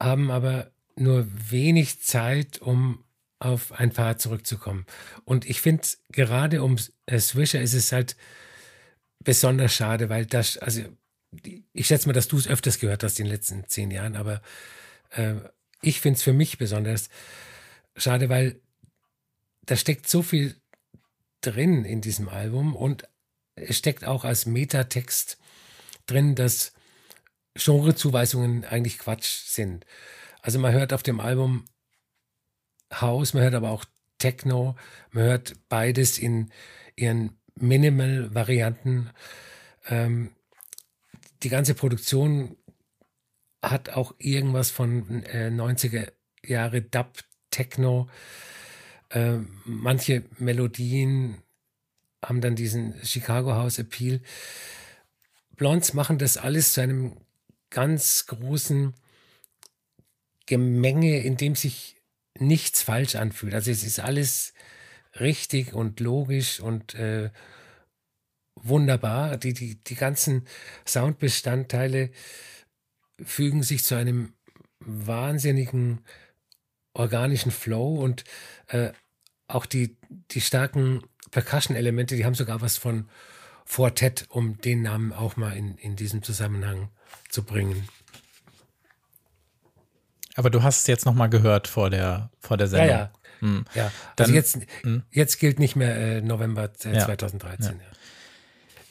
[0.00, 3.04] haben aber nur wenig Zeit, um
[3.38, 4.86] auf ein paar zurückzukommen.
[5.24, 6.76] Und ich finde, gerade um
[7.06, 8.16] äh, Swisher ist es halt
[9.24, 10.82] besonders schade, weil das, also
[11.72, 14.42] ich schätze mal, dass du es öfters gehört hast in den letzten zehn Jahren, aber
[15.10, 15.34] äh,
[15.80, 17.08] ich finde es für mich besonders
[17.96, 18.60] schade, weil
[19.66, 20.54] da steckt so viel
[21.40, 23.08] drin in diesem Album und
[23.56, 25.38] es steckt auch als Metatext
[26.06, 26.72] drin, dass
[27.54, 29.84] Genrezuweisungen eigentlich Quatsch sind.
[30.42, 31.64] Also man hört auf dem Album
[32.92, 33.84] House, man hört aber auch
[34.18, 34.76] Techno,
[35.12, 36.50] man hört beides in
[36.96, 39.10] ihren Minimal-Varianten.
[39.88, 40.30] Ähm,
[41.42, 42.56] die ganze Produktion
[43.62, 46.12] hat auch irgendwas von äh, 90er
[46.44, 48.08] Jahre Dub, Techno.
[49.10, 51.42] Äh, manche Melodien
[52.24, 54.20] haben dann diesen Chicago House Appeal.
[55.54, 57.16] Blondes machen das alles zu einem
[57.70, 58.94] ganz großen
[60.46, 61.96] Gemenge, in dem sich
[62.38, 63.54] nichts falsch anfühlt.
[63.54, 64.54] Also es ist alles
[65.20, 67.30] richtig und logisch und äh,
[68.54, 69.36] wunderbar.
[69.36, 70.46] Die, die, die ganzen
[70.86, 72.10] Soundbestandteile
[73.22, 74.32] fügen sich zu einem
[74.80, 76.04] wahnsinnigen
[76.94, 78.24] organischen Flow und
[78.68, 78.92] äh,
[79.48, 79.96] auch die,
[80.30, 83.08] die starken Percussion-Elemente, die haben sogar was von
[83.64, 86.90] Fortet, um den Namen auch mal in, in diesem Zusammenhang
[87.28, 87.88] zu bringen.
[90.36, 92.88] Aber du hast es jetzt nochmal gehört vor der, vor der Sendung.
[92.88, 93.10] Ja, ja.
[93.40, 93.64] Hm.
[93.74, 93.84] ja.
[93.84, 95.02] Also Dann, jetzt, hm.
[95.10, 97.76] jetzt gilt nicht mehr äh, November äh, 2013.
[97.76, 97.82] Ja.
[97.82, 97.92] ja.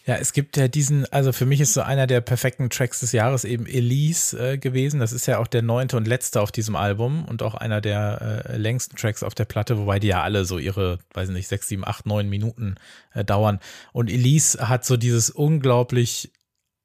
[0.07, 3.11] Ja, es gibt ja diesen, also für mich ist so einer der perfekten Tracks des
[3.11, 4.99] Jahres eben Elise äh, gewesen.
[4.99, 8.45] Das ist ja auch der neunte und letzte auf diesem Album und auch einer der
[8.49, 11.67] äh, längsten Tracks auf der Platte, wobei die ja alle so ihre, weiß nicht, sechs,
[11.67, 12.75] sieben, acht, neun Minuten
[13.13, 13.59] äh, dauern.
[13.93, 16.31] Und Elise hat so dieses unglaublich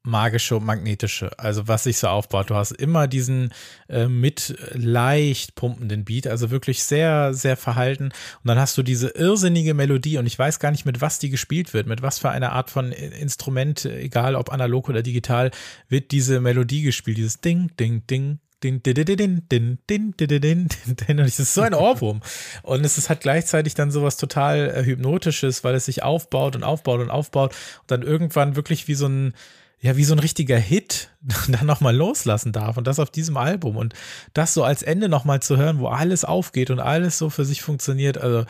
[0.06, 2.50] magische und magnetische, also was sich so aufbaut.
[2.50, 3.52] Du hast immer diesen
[3.88, 8.04] äh, mit leicht pumpenden Beat, also wirklich sehr, sehr verhalten.
[8.04, 11.30] Und dann hast du diese irrsinnige Melodie und ich weiß gar nicht, mit was die
[11.30, 15.50] gespielt wird, mit was für einer Art von Instrument, egal ob analog oder digital,
[15.88, 20.40] wird diese Melodie gespielt, dieses Ding, Ding, Ding, Din, din, din, din, din, din, din,
[20.40, 21.18] din, din.
[21.20, 22.22] Und es ist so ein Ohrwurm.
[22.62, 26.64] Und es ist halt gleichzeitig dann sowas total äh, Hypnotisches, weil es sich aufbaut und
[26.64, 29.34] aufbaut und aufbaut und dann irgendwann wirklich wie so ein,
[29.80, 31.10] ja, wie so ein richtiger Hit
[31.48, 33.94] dann nochmal loslassen darf und das auf diesem Album und
[34.34, 37.62] das so als Ende nochmal zu hören, wo alles aufgeht und alles so für sich
[37.62, 38.46] funktioniert, also,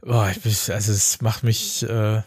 [0.00, 2.22] boah, ich bin, also es macht mich äh,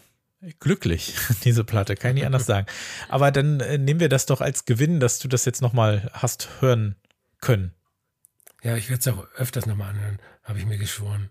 [0.60, 2.68] glücklich, diese Platte, kann ich nicht anders sagen.
[3.10, 6.50] Aber dann äh, nehmen wir das doch als Gewinn, dass du das jetzt nochmal hast
[6.60, 6.96] hören
[7.42, 7.74] können.
[8.64, 11.30] Ja, ich werde es auch öfters nochmal anhören, habe ich mir geschworen.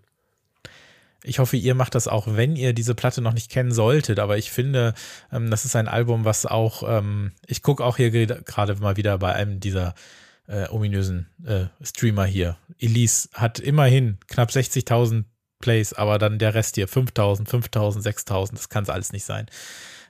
[1.25, 4.19] Ich hoffe, ihr macht das auch, wenn ihr diese Platte noch nicht kennen solltet.
[4.19, 4.93] Aber ich finde,
[5.31, 9.17] ähm, das ist ein Album, was auch, ähm, ich gucke auch hier gerade mal wieder
[9.17, 9.95] bei einem dieser
[10.47, 12.57] äh, ominösen äh, Streamer hier.
[12.79, 15.25] Elise hat immerhin knapp 60.000
[15.59, 19.47] Plays, aber dann der Rest hier 5.000, 5.000, 6.000, das kann es alles nicht sein.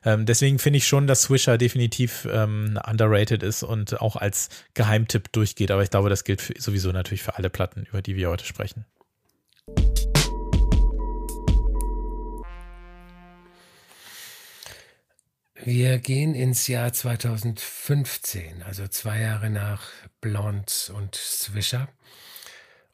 [0.04, 5.32] Ähm, deswegen finde ich schon, dass Swisher definitiv ähm, underrated ist und auch als Geheimtipp
[5.32, 5.72] durchgeht.
[5.72, 8.46] Aber ich glaube, das gilt für, sowieso natürlich für alle Platten, über die wir heute
[8.46, 8.86] sprechen.
[15.66, 19.90] Wir gehen ins Jahr 2015, also zwei Jahre nach
[20.22, 21.90] Blondes und Swisher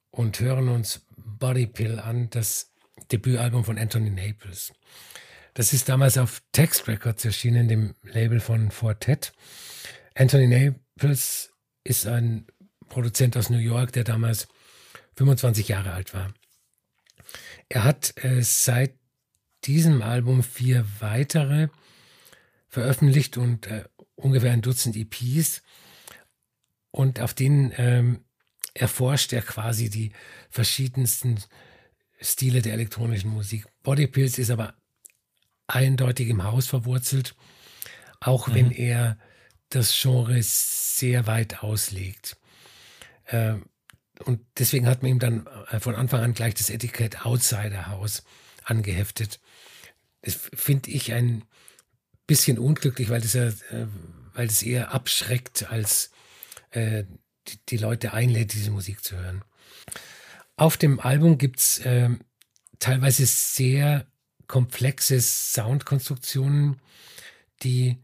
[0.10, 2.72] und hören uns Body Pill an, das
[3.12, 4.72] Debütalbum von Anthony Naples.
[5.54, 9.34] Das ist damals auf Text Records erschienen, dem Label von Fortet.
[10.16, 11.52] Anthony Naples
[11.84, 12.48] ist ein
[12.88, 14.48] Produzent aus New York, der damals
[15.18, 16.34] 25 Jahre alt war.
[17.68, 18.94] Er hat äh, seit
[19.66, 21.68] diesem Album vier weitere
[22.72, 23.84] veröffentlicht und äh,
[24.16, 25.62] ungefähr ein Dutzend EPs.
[26.90, 28.24] Und auf denen ähm,
[28.74, 30.14] erforscht er quasi die
[30.50, 31.40] verschiedensten
[32.22, 33.66] Stile der elektronischen Musik.
[33.84, 34.74] Body Pills ist aber
[35.68, 37.36] eindeutig im Haus verwurzelt,
[38.22, 38.56] auch mhm.
[38.56, 39.18] wenn er
[39.70, 42.38] das Genre sehr weit auslegt.
[43.26, 43.56] Äh,
[44.24, 48.24] und deswegen hat man ihm dann äh, von Anfang an gleich das Etikett Outsider House
[48.64, 49.42] angeheftet.
[50.22, 51.44] Das finde ich ein
[52.32, 53.88] bisschen unglücklich, weil das ja, äh,
[54.34, 56.12] weil das eher abschreckt, als
[56.70, 57.04] äh,
[57.50, 59.44] die, die, Leute einlädt, diese Musik zu hören.
[60.56, 62.08] Auf dem Album gibt es äh,
[62.80, 64.08] teilweise sehr
[64.48, 66.80] komplexe Soundkonstruktionen,
[67.64, 67.98] die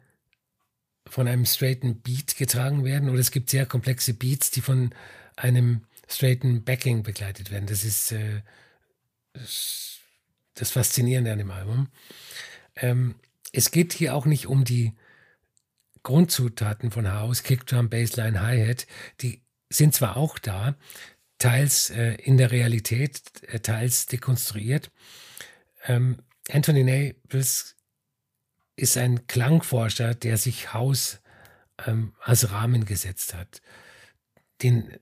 [1.07, 4.93] von einem straighten Beat getragen werden, oder es gibt sehr komplexe Beats, die von
[5.37, 7.67] einem straighten Backing begleitet werden.
[7.67, 8.41] Das ist äh,
[10.53, 11.87] das Faszinierende an dem Album.
[12.75, 13.15] Ähm,
[13.53, 14.93] es geht hier auch nicht um die
[16.03, 18.87] Grundzutaten von House, Kickdrum, Bassline, Hi-Hat.
[19.21, 20.75] Die sind zwar auch da,
[21.37, 24.91] teils äh, in der Realität, äh, teils dekonstruiert.
[25.85, 26.17] Ähm,
[26.49, 27.75] Anthony Naples
[28.75, 31.19] ist ein Klangforscher, der sich House
[31.85, 33.61] ähm, als Rahmen gesetzt hat,
[34.61, 34.97] den,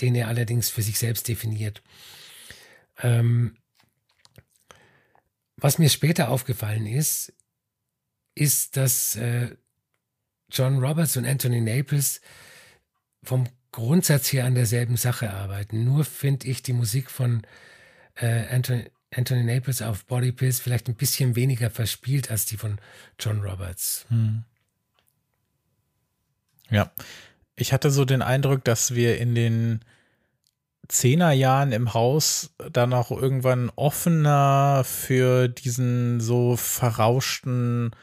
[0.00, 1.82] den er allerdings für sich selbst definiert.
[2.98, 3.56] Ähm,
[5.56, 7.32] was mir später aufgefallen ist,
[8.34, 9.56] ist, dass äh,
[10.50, 12.20] John Roberts und Anthony Naples
[13.22, 15.84] vom Grundsatz her an derselben Sache arbeiten.
[15.84, 17.42] Nur finde ich die Musik von
[18.16, 22.78] äh, Anthony, Anthony Naples auf Body Pills vielleicht ein bisschen weniger verspielt als die von
[23.18, 24.06] John Roberts.
[24.08, 24.44] Hm.
[26.70, 26.92] Ja,
[27.56, 29.84] ich hatte so den Eindruck, dass wir in den
[30.88, 37.94] Zehnerjahren im Haus dann auch irgendwann offener für diesen so verrauschten,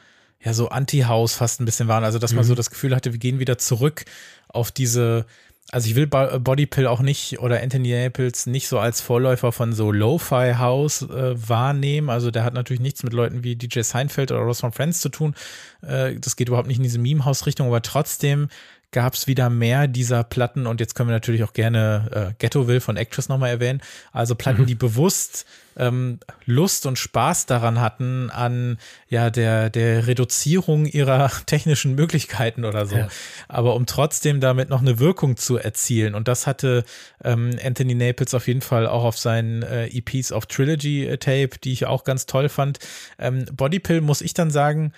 [0.42, 2.04] ja, so Anti-Haus fast ein bisschen waren.
[2.04, 2.56] Also, dass man so mhm.
[2.56, 4.04] das Gefühl hatte, wir gehen wieder zurück
[4.48, 5.26] auf diese,
[5.70, 9.92] also ich will Bodypill auch nicht oder Anthony Naples nicht so als Vorläufer von so
[9.92, 12.08] Lo-Fi House äh, wahrnehmen.
[12.08, 15.10] Also der hat natürlich nichts mit Leuten wie DJ Seinfeld oder Ross von Friends zu
[15.10, 15.34] tun.
[15.82, 18.48] Äh, das geht überhaupt nicht in diese Meme-House-Richtung, aber trotzdem
[18.92, 22.66] gab es wieder mehr dieser Platten und jetzt können wir natürlich auch gerne äh, Ghetto
[22.66, 23.80] Will von Actress nochmal erwähnen.
[24.12, 24.66] Also Platten, mhm.
[24.66, 28.78] die bewusst ähm, Lust und Spaß daran hatten, an
[29.08, 32.96] ja der, der Reduzierung ihrer technischen Möglichkeiten oder so.
[32.96, 33.08] Ja.
[33.48, 36.14] Aber um trotzdem damit noch eine Wirkung zu erzielen.
[36.14, 36.84] Und das hatte
[37.22, 41.72] ähm, Anthony Naples auf jeden Fall auch auf seinen äh, EPs auf Trilogy Tape, die
[41.72, 42.78] ich auch ganz toll fand.
[43.18, 44.92] Ähm, Bodypill muss ich dann sagen,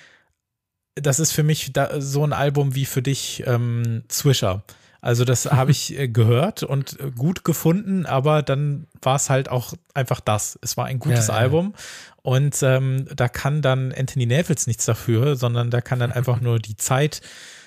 [0.94, 4.62] das ist für mich da, so ein Album wie für dich ähm, Swisher.
[5.00, 9.48] Also das habe ich äh, gehört und äh, gut gefunden, aber dann war es halt
[9.48, 10.58] auch einfach das.
[10.62, 11.40] Es war ein gutes ja, ja.
[11.40, 11.74] Album
[12.22, 16.60] und ähm, da kann dann Anthony Naples nichts dafür, sondern da kann dann einfach nur
[16.60, 17.20] die Zeit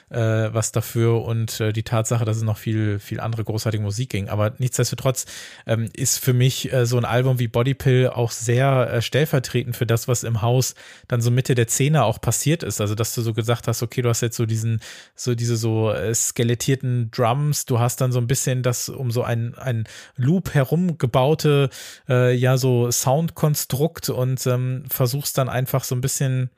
[0.09, 4.09] äh, was dafür und äh, die Tatsache, dass es noch viel, viel andere großartige Musik
[4.09, 4.29] ging.
[4.29, 5.25] Aber nichtsdestotrotz
[5.65, 9.85] ähm, ist für mich äh, so ein Album wie Bodypill auch sehr äh, stellvertretend für
[9.85, 10.75] das, was im Haus
[11.07, 12.81] dann so Mitte der Zehner auch passiert ist.
[12.81, 14.79] Also, dass du so gesagt hast, okay, du hast jetzt so diesen,
[15.15, 19.23] so diese so äh, skelettierten Drums, du hast dann so ein bisschen das um so
[19.23, 19.85] ein, ein
[20.15, 21.69] Loop herum gebaute,
[22.07, 26.49] äh, ja, so Soundkonstrukt und ähm, versuchst dann einfach so ein bisschen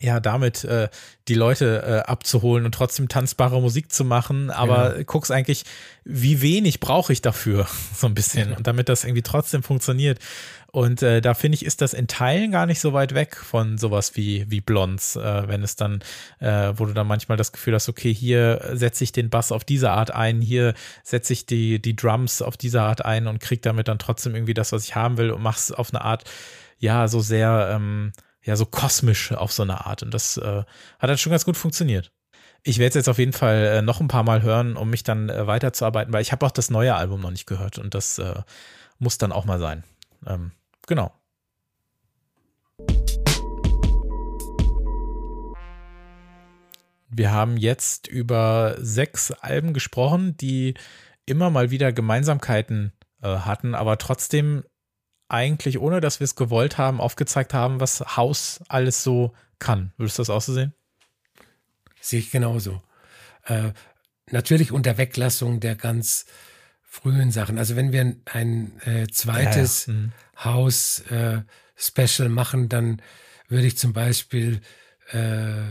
[0.00, 0.88] ja, damit äh,
[1.26, 5.02] die Leute äh, abzuholen und trotzdem tanzbare Musik zu machen, aber ja.
[5.02, 5.64] guckst eigentlich,
[6.04, 10.18] wie wenig brauche ich dafür, so ein bisschen, und damit das irgendwie trotzdem funktioniert.
[10.70, 13.78] Und äh, da finde ich, ist das in Teilen gar nicht so weit weg von
[13.78, 16.00] sowas wie, wie Blondes, äh, wenn es dann,
[16.40, 19.64] äh, wo du dann manchmal das Gefühl hast, okay, hier setze ich den Bass auf
[19.64, 23.62] diese Art ein, hier setze ich die, die Drums auf diese Art ein und krieg
[23.62, 26.24] damit dann trotzdem irgendwie das, was ich haben will und mach's auf eine Art,
[26.78, 28.12] ja, so sehr, ähm,
[28.48, 30.02] ja so kosmisch auf so eine Art.
[30.02, 30.64] Und das äh,
[30.98, 32.12] hat dann schon ganz gut funktioniert.
[32.62, 35.04] Ich werde es jetzt auf jeden Fall äh, noch ein paar Mal hören, um mich
[35.04, 38.18] dann äh, weiterzuarbeiten, weil ich habe auch das neue Album noch nicht gehört und das
[38.18, 38.40] äh,
[38.98, 39.84] muss dann auch mal sein.
[40.26, 40.52] Ähm,
[40.86, 41.12] genau.
[47.10, 50.74] Wir haben jetzt über sechs Alben gesprochen, die
[51.26, 52.92] immer mal wieder Gemeinsamkeiten
[53.22, 54.64] äh, hatten, aber trotzdem
[55.28, 59.92] eigentlich, ohne dass wir es gewollt haben, aufgezeigt haben, was Haus alles so kann.
[59.96, 60.74] Würdest du das auch so sehen?
[62.00, 62.82] Sehe ich genauso.
[63.44, 63.72] Äh,
[64.30, 66.26] natürlich unter Weglassung der ganz
[66.82, 67.58] frühen Sachen.
[67.58, 69.98] Also wenn wir ein äh, zweites ja, ja.
[69.98, 70.12] Mhm.
[70.38, 73.02] Haus-Special äh, machen, dann
[73.48, 74.60] würde ich zum Beispiel
[75.12, 75.62] äh,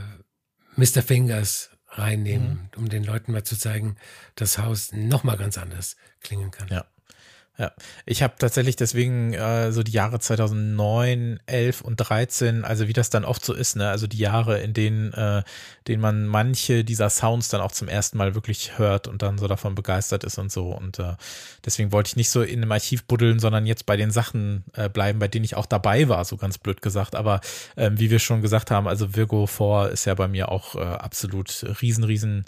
[0.76, 1.02] Mr.
[1.02, 2.70] Fingers reinnehmen, mhm.
[2.78, 3.96] um den Leuten mal zu zeigen,
[4.36, 6.68] dass Haus noch mal ganz anders klingen kann.
[6.68, 6.86] Ja.
[7.60, 7.72] Ja,
[8.06, 13.10] ich habe tatsächlich deswegen äh, so die Jahre 2009, 11 und 13, also wie das
[13.10, 15.42] dann oft so ist, ne, also die Jahre, in denen, äh,
[15.88, 19.48] denen man manche dieser Sounds dann auch zum ersten Mal wirklich hört und dann so
[19.48, 20.70] davon begeistert ist und so.
[20.70, 21.16] Und äh,
[21.66, 24.88] deswegen wollte ich nicht so in einem Archiv buddeln, sondern jetzt bei den Sachen äh,
[24.88, 27.16] bleiben, bei denen ich auch dabei war, so ganz blöd gesagt.
[27.16, 27.42] Aber
[27.76, 30.80] ähm, wie wir schon gesagt haben, also Virgo 4 ist ja bei mir auch äh,
[30.80, 32.46] absolut riesen, riesen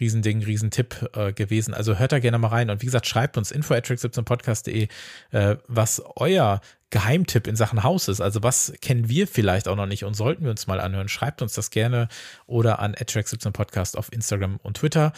[0.00, 1.74] Riesending, Riesentipp äh, gewesen.
[1.74, 2.70] Also hört da gerne mal rein.
[2.70, 4.88] Und wie gesagt, schreibt uns info at 17 podcastde
[5.30, 8.20] äh, was euer Geheimtipp in Sachen Haus ist.
[8.20, 11.08] Also was kennen wir vielleicht auch noch nicht und sollten wir uns mal anhören.
[11.08, 12.08] Schreibt uns das gerne
[12.46, 15.12] oder an 17 podcast auf Instagram und Twitter.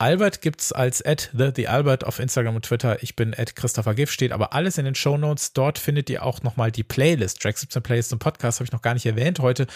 [0.00, 3.02] Albert gibt es als at the, the Albert auf Instagram und Twitter.
[3.02, 5.52] Ich bin at Christopher Giff, steht aber alles in den Show Notes.
[5.52, 7.42] Dort findet ihr auch nochmal die Playlist.
[7.42, 9.66] Track 17 Playlist und Podcast habe ich noch gar nicht erwähnt heute,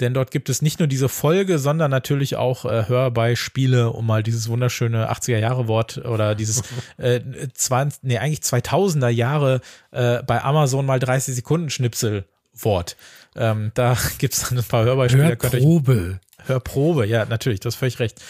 [0.00, 4.22] denn dort gibt es nicht nur diese Folge, sondern natürlich auch äh, Hörbeispiele, um mal
[4.22, 6.62] dieses wunderschöne 80er Jahre Wort oder dieses
[6.96, 7.20] äh,
[7.52, 9.60] 20, nee, eigentlich 2000er Jahre
[9.90, 12.24] äh, bei Amazon mal 30 Sekunden Schnipsel
[12.54, 12.96] Wort.
[13.36, 15.24] Ähm, da gibt es dann ein paar Hörbeispiele.
[15.24, 16.20] Hörprobe.
[16.46, 18.22] Hörprobe, ja, natürlich, du hast völlig recht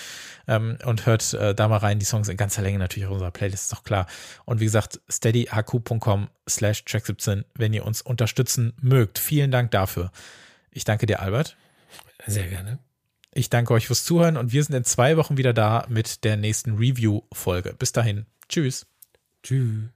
[0.48, 1.98] ähm, und hört äh, da mal rein.
[1.98, 4.06] Die Songs in ganzer Länge natürlich auf unserer Playlist, ist doch klar.
[4.44, 9.18] Und wie gesagt, steadyhq.com slash track17, wenn ihr uns unterstützen mögt.
[9.18, 10.10] Vielen Dank dafür.
[10.70, 11.56] Ich danke dir, Albert.
[12.26, 12.78] Sehr gerne.
[13.32, 16.36] Ich danke euch fürs Zuhören und wir sind in zwei Wochen wieder da mit der
[16.36, 17.74] nächsten Review-Folge.
[17.76, 18.26] Bis dahin.
[18.48, 18.86] Tschüss.
[19.42, 19.90] Tschüss.